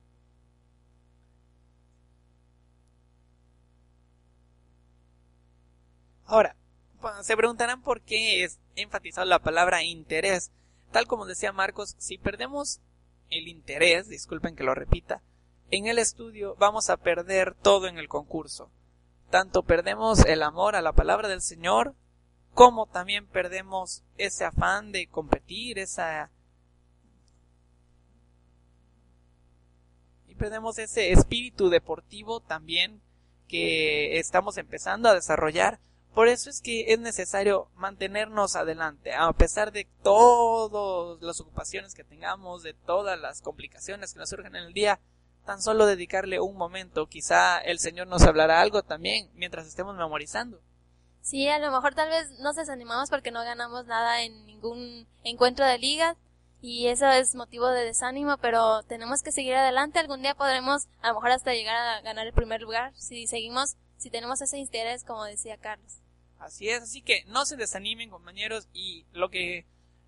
Ahora, 6.26 6.56
se 7.22 7.36
preguntarán 7.36 7.82
por 7.82 8.02
qué 8.02 8.44
es 8.44 8.60
enfatizado 8.76 9.28
la 9.28 9.40
palabra 9.40 9.84
interés. 9.84 10.52
Tal 10.92 11.06
como 11.06 11.26
decía 11.26 11.52
Marcos, 11.52 11.96
si 11.98 12.18
perdemos 12.18 12.80
el 13.30 13.48
interés, 13.48 14.08
disculpen 14.08 14.56
que 14.56 14.64
lo 14.64 14.74
repita, 14.74 15.22
en 15.74 15.88
el 15.88 15.98
estudio 15.98 16.56
vamos 16.60 16.92
a 16.92 16.98
perder 16.98 17.56
todo 17.56 17.88
en 17.88 17.98
el 17.98 18.08
concurso. 18.08 18.70
Tanto 19.32 19.64
perdemos 19.64 20.24
el 20.26 20.44
amor 20.44 20.76
a 20.76 20.84
la 20.84 20.94
palabra 20.94 21.28
del 21.28 21.42
Señor, 21.42 21.96
como 22.54 22.86
también 22.86 23.26
perdemos 23.26 24.04
ese 24.18 24.46
afán 24.46 24.92
de 24.92 25.08
competir, 25.08 25.80
esa... 25.80 26.30
Y 30.28 30.36
perdemos 30.36 30.78
ese 30.78 31.12
espíritu 31.12 31.70
deportivo 31.70 32.40
también 32.40 33.02
que 33.48 34.20
estamos 34.20 34.60
empezando 34.60 35.10
a 35.10 35.16
desarrollar. 35.16 35.80
Por 36.14 36.28
eso 36.28 36.52
es 36.52 36.62
que 36.62 36.94
es 36.94 37.00
necesario 37.00 37.72
mantenernos 37.74 38.56
adelante, 38.56 39.12
a 39.12 39.34
pesar 39.34 39.72
de 39.72 39.88
todas 40.04 41.20
las 41.24 41.40
ocupaciones 41.40 41.96
que 41.96 42.04
tengamos, 42.04 42.62
de 42.62 42.76
todas 42.76 43.20
las 43.20 43.42
complicaciones 43.42 44.14
que 44.14 44.20
nos 44.20 44.30
surgen 44.30 44.56
en 44.56 44.66
el 44.66 44.74
día, 44.74 45.00
tan 45.46 45.62
solo 45.62 45.86
dedicarle 45.86 46.40
un 46.40 46.56
momento, 46.56 47.08
quizá 47.08 47.60
el 47.60 47.80
Señor 47.80 48.08
nos 48.08 48.24
hablará 48.24 48.62
algo 48.62 48.84
también 48.84 49.30
mientras 49.36 49.68
estemos 49.68 49.96
memorizando. 49.96 50.60
Sí, 51.22 51.48
a 51.48 51.60
lo 51.60 51.72
mejor 51.72 51.96
tal 51.96 52.10
vez 52.10 52.30
nos 52.40 52.56
desanimamos 52.56 53.10
porque 53.10 53.32
no 53.32 53.44
ganamos 53.44 53.86
nada 53.86 54.24
en 54.24 54.46
ningún 54.46 55.08
encuentro 55.24 55.66
de 55.66 55.78
liga 55.78 56.18
y 56.62 56.88
eso 56.88 57.08
es 57.08 57.36
motivo 57.36 57.70
de 57.70 57.86
desánimo, 57.86 58.38
pero 58.38 58.84
tenemos 58.84 59.22
que 59.22 59.32
seguir 59.32 59.56
adelante. 59.56 60.00
Algún 60.00 60.22
día 60.22 60.36
podremos 60.36 60.88
a 61.02 61.10
lo 61.10 61.16
mejor 61.16 61.32
hasta 61.32 61.54
llegar 61.54 61.76
a 61.76 62.02
ganar 62.02 62.28
el 62.28 62.34
primer 62.34 62.62
lugar 62.62 62.94
si 62.96 63.28
seguimos, 63.28 63.76
si 63.98 64.10
tenemos 64.10 64.42
ese 64.42 64.58
interés 64.58 65.04
como 65.04 65.24
decía 65.24 65.58
Carlos. 65.58 66.00
Así 66.40 66.68
es, 66.70 66.84
así 66.84 67.02
que 67.02 67.24
no 67.28 67.46
se 67.46 67.56
desanimen 67.56 68.10
compañeros 68.10 68.68
y 68.74 69.06
lo 69.14 69.30
que 69.30 69.66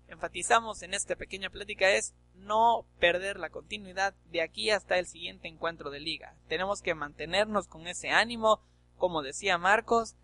enfatizamos 0.08 0.82
en 0.82 0.94
esta 0.94 1.16
pequeña 1.16 1.50
plática 1.50 1.90
es 1.90 2.14
no 2.34 2.84
perder 2.98 3.38
la 3.38 3.50
continuidad 3.50 4.14
de 4.30 4.42
aquí 4.42 4.70
hasta 4.70 4.98
el 4.98 5.06
siguiente 5.06 5.48
encuentro 5.48 5.90
de 5.90 6.00
liga. 6.00 6.34
Tenemos 6.48 6.82
que 6.82 6.94
mantenernos 6.94 7.66
con 7.66 7.86
ese 7.86 8.10
ánimo, 8.10 8.60
como 8.96 9.22
decía 9.22 9.58
Marcos, 9.58 10.14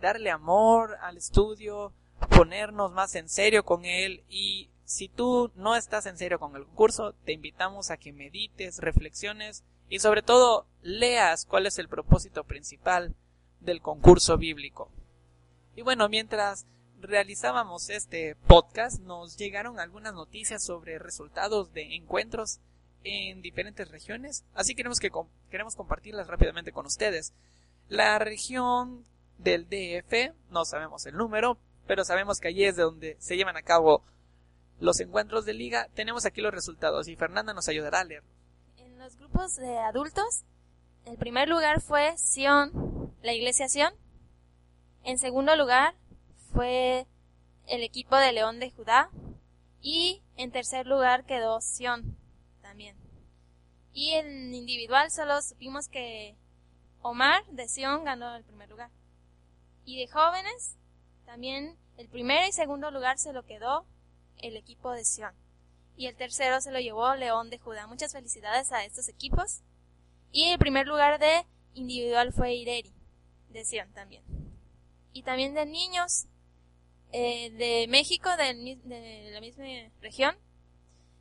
darle 0.00 0.30
amor 0.30 0.96
al 1.02 1.16
estudio, 1.16 1.92
ponernos 2.36 2.92
más 2.92 3.14
en 3.14 3.28
serio 3.28 3.64
con 3.64 3.84
él 3.84 4.24
y 4.28 4.70
si 4.84 5.08
tú 5.08 5.50
no 5.54 5.76
estás 5.76 6.06
en 6.06 6.18
serio 6.18 6.38
con 6.38 6.54
el 6.56 6.64
concurso, 6.64 7.14
te 7.24 7.32
invitamos 7.32 7.90
a 7.90 7.96
que 7.96 8.12
medites, 8.12 8.78
reflexiones 8.78 9.64
y 9.88 9.98
sobre 9.98 10.22
todo 10.22 10.66
leas 10.82 11.46
cuál 11.46 11.66
es 11.66 11.78
el 11.78 11.88
propósito 11.88 12.44
principal 12.44 13.14
del 13.60 13.80
concurso 13.80 14.36
bíblico. 14.36 14.90
Y 15.74 15.82
bueno, 15.82 16.08
mientras 16.08 16.66
realizábamos 17.00 17.90
este 17.90 18.36
podcast, 18.46 19.00
nos 19.00 19.36
llegaron 19.36 19.78
algunas 19.78 20.14
noticias 20.14 20.64
sobre 20.64 20.98
resultados 20.98 21.72
de 21.72 21.94
encuentros 21.94 22.60
en 23.04 23.42
diferentes 23.42 23.90
regiones, 23.90 24.44
así 24.54 24.74
queremos 24.74 24.98
que 24.98 25.10
queremos 25.50 25.76
compartirlas 25.76 26.26
rápidamente 26.26 26.72
con 26.72 26.86
ustedes. 26.86 27.32
La 27.88 28.18
región 28.18 29.04
del 29.38 29.68
DF, 29.68 30.34
no 30.50 30.64
sabemos 30.64 31.04
el 31.06 31.16
número, 31.16 31.58
pero 31.86 32.04
sabemos 32.04 32.40
que 32.40 32.48
allí 32.48 32.64
es 32.64 32.76
de 32.76 32.82
donde 32.82 33.16
se 33.20 33.36
llevan 33.36 33.56
a 33.56 33.62
cabo 33.62 34.02
los 34.80 35.00
encuentros 35.00 35.44
de 35.44 35.52
liga. 35.52 35.88
Tenemos 35.94 36.24
aquí 36.24 36.40
los 36.40 36.54
resultados 36.54 37.08
y 37.08 37.16
Fernanda 37.16 37.52
nos 37.52 37.68
ayudará 37.68 38.00
a 38.00 38.04
leer. 38.04 38.22
En 38.78 38.98
los 38.98 39.16
grupos 39.16 39.56
de 39.56 39.78
adultos, 39.78 40.44
el 41.04 41.18
primer 41.18 41.48
lugar 41.48 41.80
fue 41.80 42.16
Sion, 42.16 43.12
la 43.22 43.34
iglesia 43.34 43.68
Sion. 43.68 43.92
En 45.02 45.18
segundo 45.18 45.54
lugar, 45.56 45.94
fue 46.54 47.06
el 47.66 47.82
equipo 47.82 48.16
de 48.16 48.32
León 48.32 48.60
de 48.60 48.70
Judá. 48.70 49.10
Y 49.80 50.22
en 50.36 50.50
tercer 50.50 50.86
lugar 50.86 51.26
quedó 51.26 51.60
Sion 51.60 52.16
también. 52.62 52.96
Y 53.92 54.12
en 54.12 54.54
individual 54.54 55.10
solo 55.10 55.42
supimos 55.42 55.88
que 55.88 56.36
Omar 57.02 57.44
de 57.48 57.68
Sion 57.68 58.04
ganó 58.04 58.34
el 58.34 58.44
primer 58.44 58.70
lugar. 58.70 58.90
Y 59.84 59.98
de 59.98 60.10
jóvenes, 60.10 60.76
también 61.26 61.76
el 61.98 62.08
primer 62.08 62.48
y 62.48 62.52
segundo 62.52 62.90
lugar 62.90 63.18
se 63.18 63.32
lo 63.32 63.44
quedó 63.44 63.86
el 64.38 64.56
equipo 64.56 64.92
de 64.92 65.04
Sion. 65.04 65.34
Y 65.96 66.06
el 66.06 66.16
tercero 66.16 66.60
se 66.60 66.72
lo 66.72 66.80
llevó 66.80 67.14
León 67.14 67.50
de 67.50 67.58
Judá. 67.58 67.86
Muchas 67.86 68.12
felicidades 68.12 68.72
a 68.72 68.84
estos 68.84 69.08
equipos. 69.08 69.62
Y 70.32 70.50
el 70.50 70.58
primer 70.58 70.86
lugar 70.86 71.20
de 71.20 71.46
individual 71.74 72.32
fue 72.32 72.54
Ireri, 72.54 72.92
de 73.50 73.64
Sion 73.64 73.92
también. 73.92 74.24
Y 75.12 75.22
también 75.22 75.54
de 75.54 75.66
niños, 75.66 76.26
eh, 77.16 77.50
de 77.50 77.86
México, 77.86 78.28
de 78.36 79.30
la 79.30 79.40
misma 79.40 79.64
región. 80.00 80.34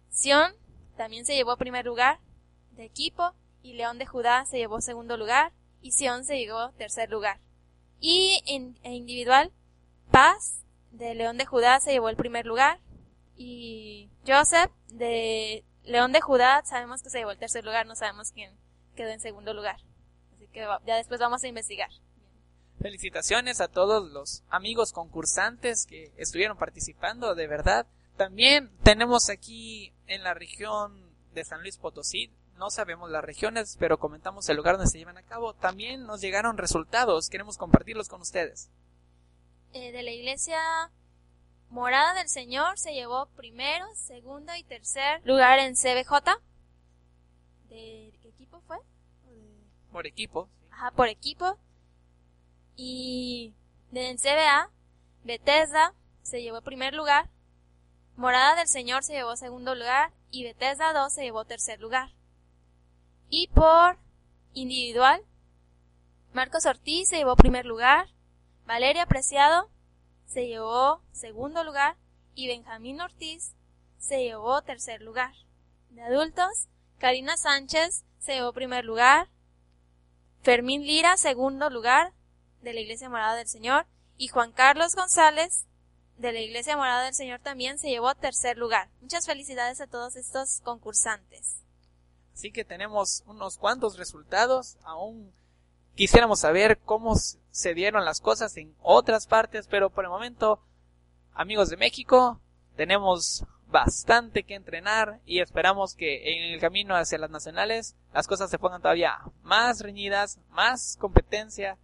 Sion 0.09 0.51
también 0.97 1.23
se 1.23 1.35
llevó 1.35 1.55
primer 1.55 1.85
lugar 1.85 2.19
de 2.71 2.83
equipo 2.83 3.35
y 3.61 3.73
León 3.73 3.99
de 3.99 4.07
Judá 4.07 4.43
se 4.47 4.57
llevó 4.57 4.81
segundo 4.81 5.17
lugar 5.17 5.53
y 5.81 5.91
Sion 5.91 6.25
se 6.25 6.39
llevó 6.39 6.71
tercer 6.71 7.11
lugar. 7.11 7.39
Y 7.99 8.41
en, 8.47 8.75
individual, 8.83 9.51
Paz 10.09 10.65
de 10.89 11.13
León 11.13 11.37
de 11.37 11.45
Judá 11.45 11.79
se 11.79 11.91
llevó 11.91 12.09
el 12.09 12.15
primer 12.15 12.47
lugar 12.47 12.79
y 13.35 14.09
Joseph 14.25 14.71
de 14.87 15.63
León 15.83 16.11
de 16.11 16.21
Judá 16.21 16.63
sabemos 16.65 17.03
que 17.03 17.11
se 17.11 17.19
llevó 17.19 17.29
el 17.29 17.37
tercer 17.37 17.63
lugar, 17.63 17.85
no 17.85 17.95
sabemos 17.95 18.31
quién 18.31 18.57
quedó 18.95 19.09
en 19.09 19.19
segundo 19.19 19.53
lugar. 19.53 19.77
Así 20.33 20.47
que 20.47 20.67
ya 20.87 20.95
después 20.95 21.19
vamos 21.19 21.43
a 21.43 21.47
investigar. 21.47 21.91
Felicitaciones 22.83 23.61
a 23.61 23.69
todos 23.69 24.11
los 24.11 24.43
amigos 24.49 24.91
concursantes 24.91 25.85
que 25.85 26.11
estuvieron 26.17 26.57
participando, 26.57 27.33
de 27.33 27.47
verdad. 27.47 27.87
También 28.17 28.77
tenemos 28.83 29.29
aquí 29.29 29.93
en 30.05 30.21
la 30.21 30.33
región 30.33 31.15
de 31.33 31.45
San 31.45 31.61
Luis 31.61 31.77
Potosí, 31.77 32.29
no 32.57 32.69
sabemos 32.69 33.09
las 33.09 33.23
regiones, 33.23 33.77
pero 33.79 33.99
comentamos 33.99 34.49
el 34.49 34.57
lugar 34.57 34.75
donde 34.75 34.91
se 34.91 34.97
llevan 34.97 35.17
a 35.17 35.23
cabo. 35.23 35.53
También 35.53 36.03
nos 36.03 36.19
llegaron 36.19 36.57
resultados, 36.57 37.29
queremos 37.29 37.57
compartirlos 37.57 38.09
con 38.09 38.19
ustedes. 38.19 38.69
Eh, 39.71 39.93
de 39.93 40.03
la 40.03 40.11
iglesia 40.11 40.59
Morada 41.69 42.13
del 42.15 42.27
Señor 42.27 42.77
se 42.77 42.93
llevó 42.93 43.27
primero, 43.37 43.85
segundo 43.95 44.53
y 44.57 44.63
tercer 44.65 45.21
lugar 45.23 45.59
en 45.59 45.75
CBJ. 45.75 46.11
¿De 47.69 48.13
qué 48.21 48.27
equipo 48.27 48.59
fue? 48.67 48.77
Por 49.89 50.05
equipo. 50.05 50.49
Ajá, 50.69 50.91
por 50.91 51.07
equipo. 51.07 51.57
Y 52.75 53.53
en 53.91 54.17
CBA, 54.17 54.71
Bethesda 55.23 55.93
se 56.21 56.41
llevó 56.41 56.61
primer 56.61 56.93
lugar. 56.93 57.29
Morada 58.15 58.55
del 58.55 58.67
Señor 58.67 59.03
se 59.03 59.13
llevó 59.13 59.35
segundo 59.35 59.75
lugar 59.75 60.11
y 60.31 60.43
Bethesda 60.43 60.93
2 60.93 61.13
se 61.13 61.23
llevó 61.23 61.45
tercer 61.45 61.79
lugar. 61.79 62.11
Y 63.29 63.47
por 63.47 63.97
individual, 64.53 65.23
Marcos 66.33 66.65
Ortiz 66.65 67.09
se 67.09 67.17
llevó 67.17 67.35
primer 67.35 67.65
lugar, 67.65 68.09
Valeria 68.65 69.05
Preciado 69.05 69.69
se 70.25 70.47
llevó 70.47 71.01
segundo 71.11 71.63
lugar 71.63 71.95
y 72.33 72.47
Benjamín 72.47 73.01
Ortiz 73.01 73.55
se 73.97 74.23
llevó 74.23 74.61
tercer 74.61 75.01
lugar. 75.01 75.33
De 75.89 76.01
adultos, 76.01 76.67
Karina 76.97 77.37
Sánchez 77.37 78.03
se 78.19 78.33
llevó 78.33 78.53
primer 78.53 78.85
lugar, 78.85 79.29
Fermín 80.41 80.81
Lira 80.83 81.17
segundo 81.17 81.69
lugar 81.69 82.13
de 82.63 82.73
la 82.73 82.79
Iglesia 82.79 83.09
Morada 83.09 83.35
del 83.35 83.47
Señor 83.47 83.85
y 84.17 84.29
Juan 84.29 84.51
Carlos 84.51 84.95
González 84.95 85.65
de 86.17 86.31
la 86.31 86.39
Iglesia 86.39 86.77
Morada 86.77 87.03
del 87.03 87.13
Señor 87.13 87.39
también 87.39 87.77
se 87.77 87.89
llevó 87.89 88.15
tercer 88.15 88.57
lugar. 88.57 88.89
Muchas 89.01 89.25
felicidades 89.25 89.81
a 89.81 89.87
todos 89.87 90.15
estos 90.15 90.61
concursantes. 90.61 91.63
Así 92.33 92.51
que 92.51 92.63
tenemos 92.63 93.23
unos 93.27 93.57
cuantos 93.57 93.97
resultados. 93.97 94.77
Aún 94.83 95.33
quisiéramos 95.95 96.39
saber 96.39 96.79
cómo 96.79 97.15
se 97.15 97.73
dieron 97.73 98.05
las 98.05 98.21
cosas 98.21 98.55
en 98.57 98.73
otras 98.81 99.27
partes, 99.27 99.67
pero 99.67 99.89
por 99.89 100.05
el 100.05 100.09
momento, 100.09 100.61
amigos 101.33 101.69
de 101.69 101.77
México, 101.77 102.39
tenemos 102.75 103.45
bastante 103.67 104.43
que 104.43 104.55
entrenar 104.55 105.19
y 105.25 105.39
esperamos 105.39 105.95
que 105.95 106.35
en 106.35 106.53
el 106.53 106.59
camino 106.59 106.95
hacia 106.95 107.17
las 107.17 107.31
nacionales 107.31 107.95
las 108.13 108.27
cosas 108.27 108.49
se 108.49 108.59
pongan 108.59 108.81
todavía 108.81 109.19
más 109.41 109.81
reñidas, 109.81 110.39
más 110.49 110.95
competencia 110.99 111.77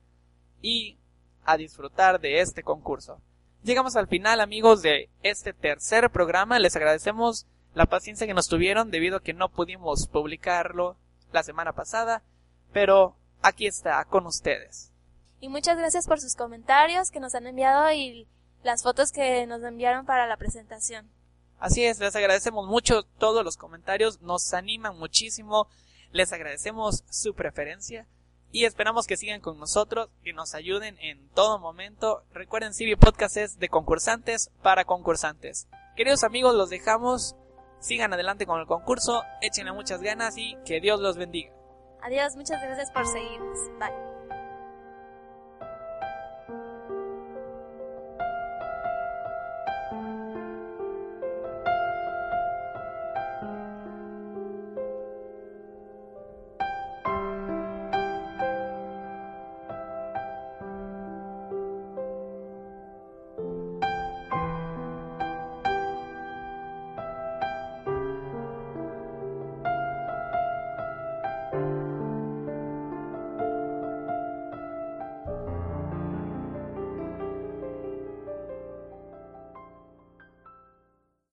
y 0.62 0.98
a 1.45 1.58
disfrutar 1.58 2.19
de 2.19 2.41
este 2.41 2.63
concurso. 2.63 3.22
Llegamos 3.63 3.95
al 3.95 4.08
final 4.08 4.39
amigos 4.39 4.82
de 4.82 5.10
este 5.22 5.54
tercer 5.54 6.10
programa, 6.12 6.60
les 6.60 6.76
agradecemos 6.76 7.45
la 7.74 7.86
paciencia 7.86 8.26
que 8.26 8.34
nos 8.34 8.48
tuvieron 8.48 8.91
debido 8.91 9.17
a 9.17 9.22
que 9.24 9.34
no 9.34 9.50
pudimos 9.50 10.08
publicarlo 10.08 10.98
la 11.32 11.43
semana 11.43 11.74
pasada, 11.74 12.24
pero 12.72 13.15
aquí 13.41 13.67
está 13.67 14.04
con 14.06 14.26
ustedes. 14.26 14.91
Y 15.41 15.50
muchas 15.50 15.78
gracias 15.78 16.08
por 16.08 16.19
sus 16.19 16.36
comentarios 16.36 17.12
que 17.12 17.19
nos 17.19 17.36
han 17.36 17.48
enviado 17.48 17.91
y 17.91 18.28
las 18.63 18.84
fotos 18.84 19.12
que 19.12 19.45
nos 19.48 19.63
enviaron 19.63 20.06
para 20.06 20.28
la 20.28 20.38
presentación. 20.38 21.10
Así 21.60 21.84
es, 21.84 22.00
les 22.00 22.15
agradecemos 22.15 22.67
mucho 22.67 23.04
todos 23.04 23.43
los 23.43 23.58
comentarios, 23.58 24.22
nos 24.22 24.54
animan 24.54 24.98
muchísimo, 24.98 25.67
les 26.12 26.32
agradecemos 26.32 27.04
su 27.10 27.34
preferencia 27.34 28.08
y 28.51 28.65
esperamos 28.65 29.07
que 29.07 29.17
sigan 29.17 29.41
con 29.41 29.59
nosotros, 29.59 30.09
que 30.23 30.33
nos 30.33 30.55
ayuden 30.55 30.97
en 30.99 31.29
todo 31.29 31.59
momento. 31.59 32.23
Recuerden, 32.33 32.73
Civi 32.73 32.95
Podcast 32.95 33.38
es 33.38 33.59
de 33.59 33.69
concursantes 33.69 34.51
para 34.62 34.85
concursantes. 34.85 35.67
Queridos 35.95 36.23
amigos, 36.23 36.55
los 36.55 36.69
dejamos. 36.69 37.35
Sigan 37.79 38.13
adelante 38.13 38.45
con 38.45 38.59
el 38.59 38.67
concurso, 38.67 39.23
échenle 39.41 39.71
muchas 39.71 40.01
ganas 40.01 40.38
y 40.38 40.57
que 40.65 40.81
Dios 40.81 40.99
los 40.99 41.17
bendiga. 41.17 41.53
Adiós, 42.01 42.35
muchas 42.35 42.62
gracias 42.62 42.91
por 42.91 43.05
seguirnos. 43.07 43.57
Bye. 43.79 44.09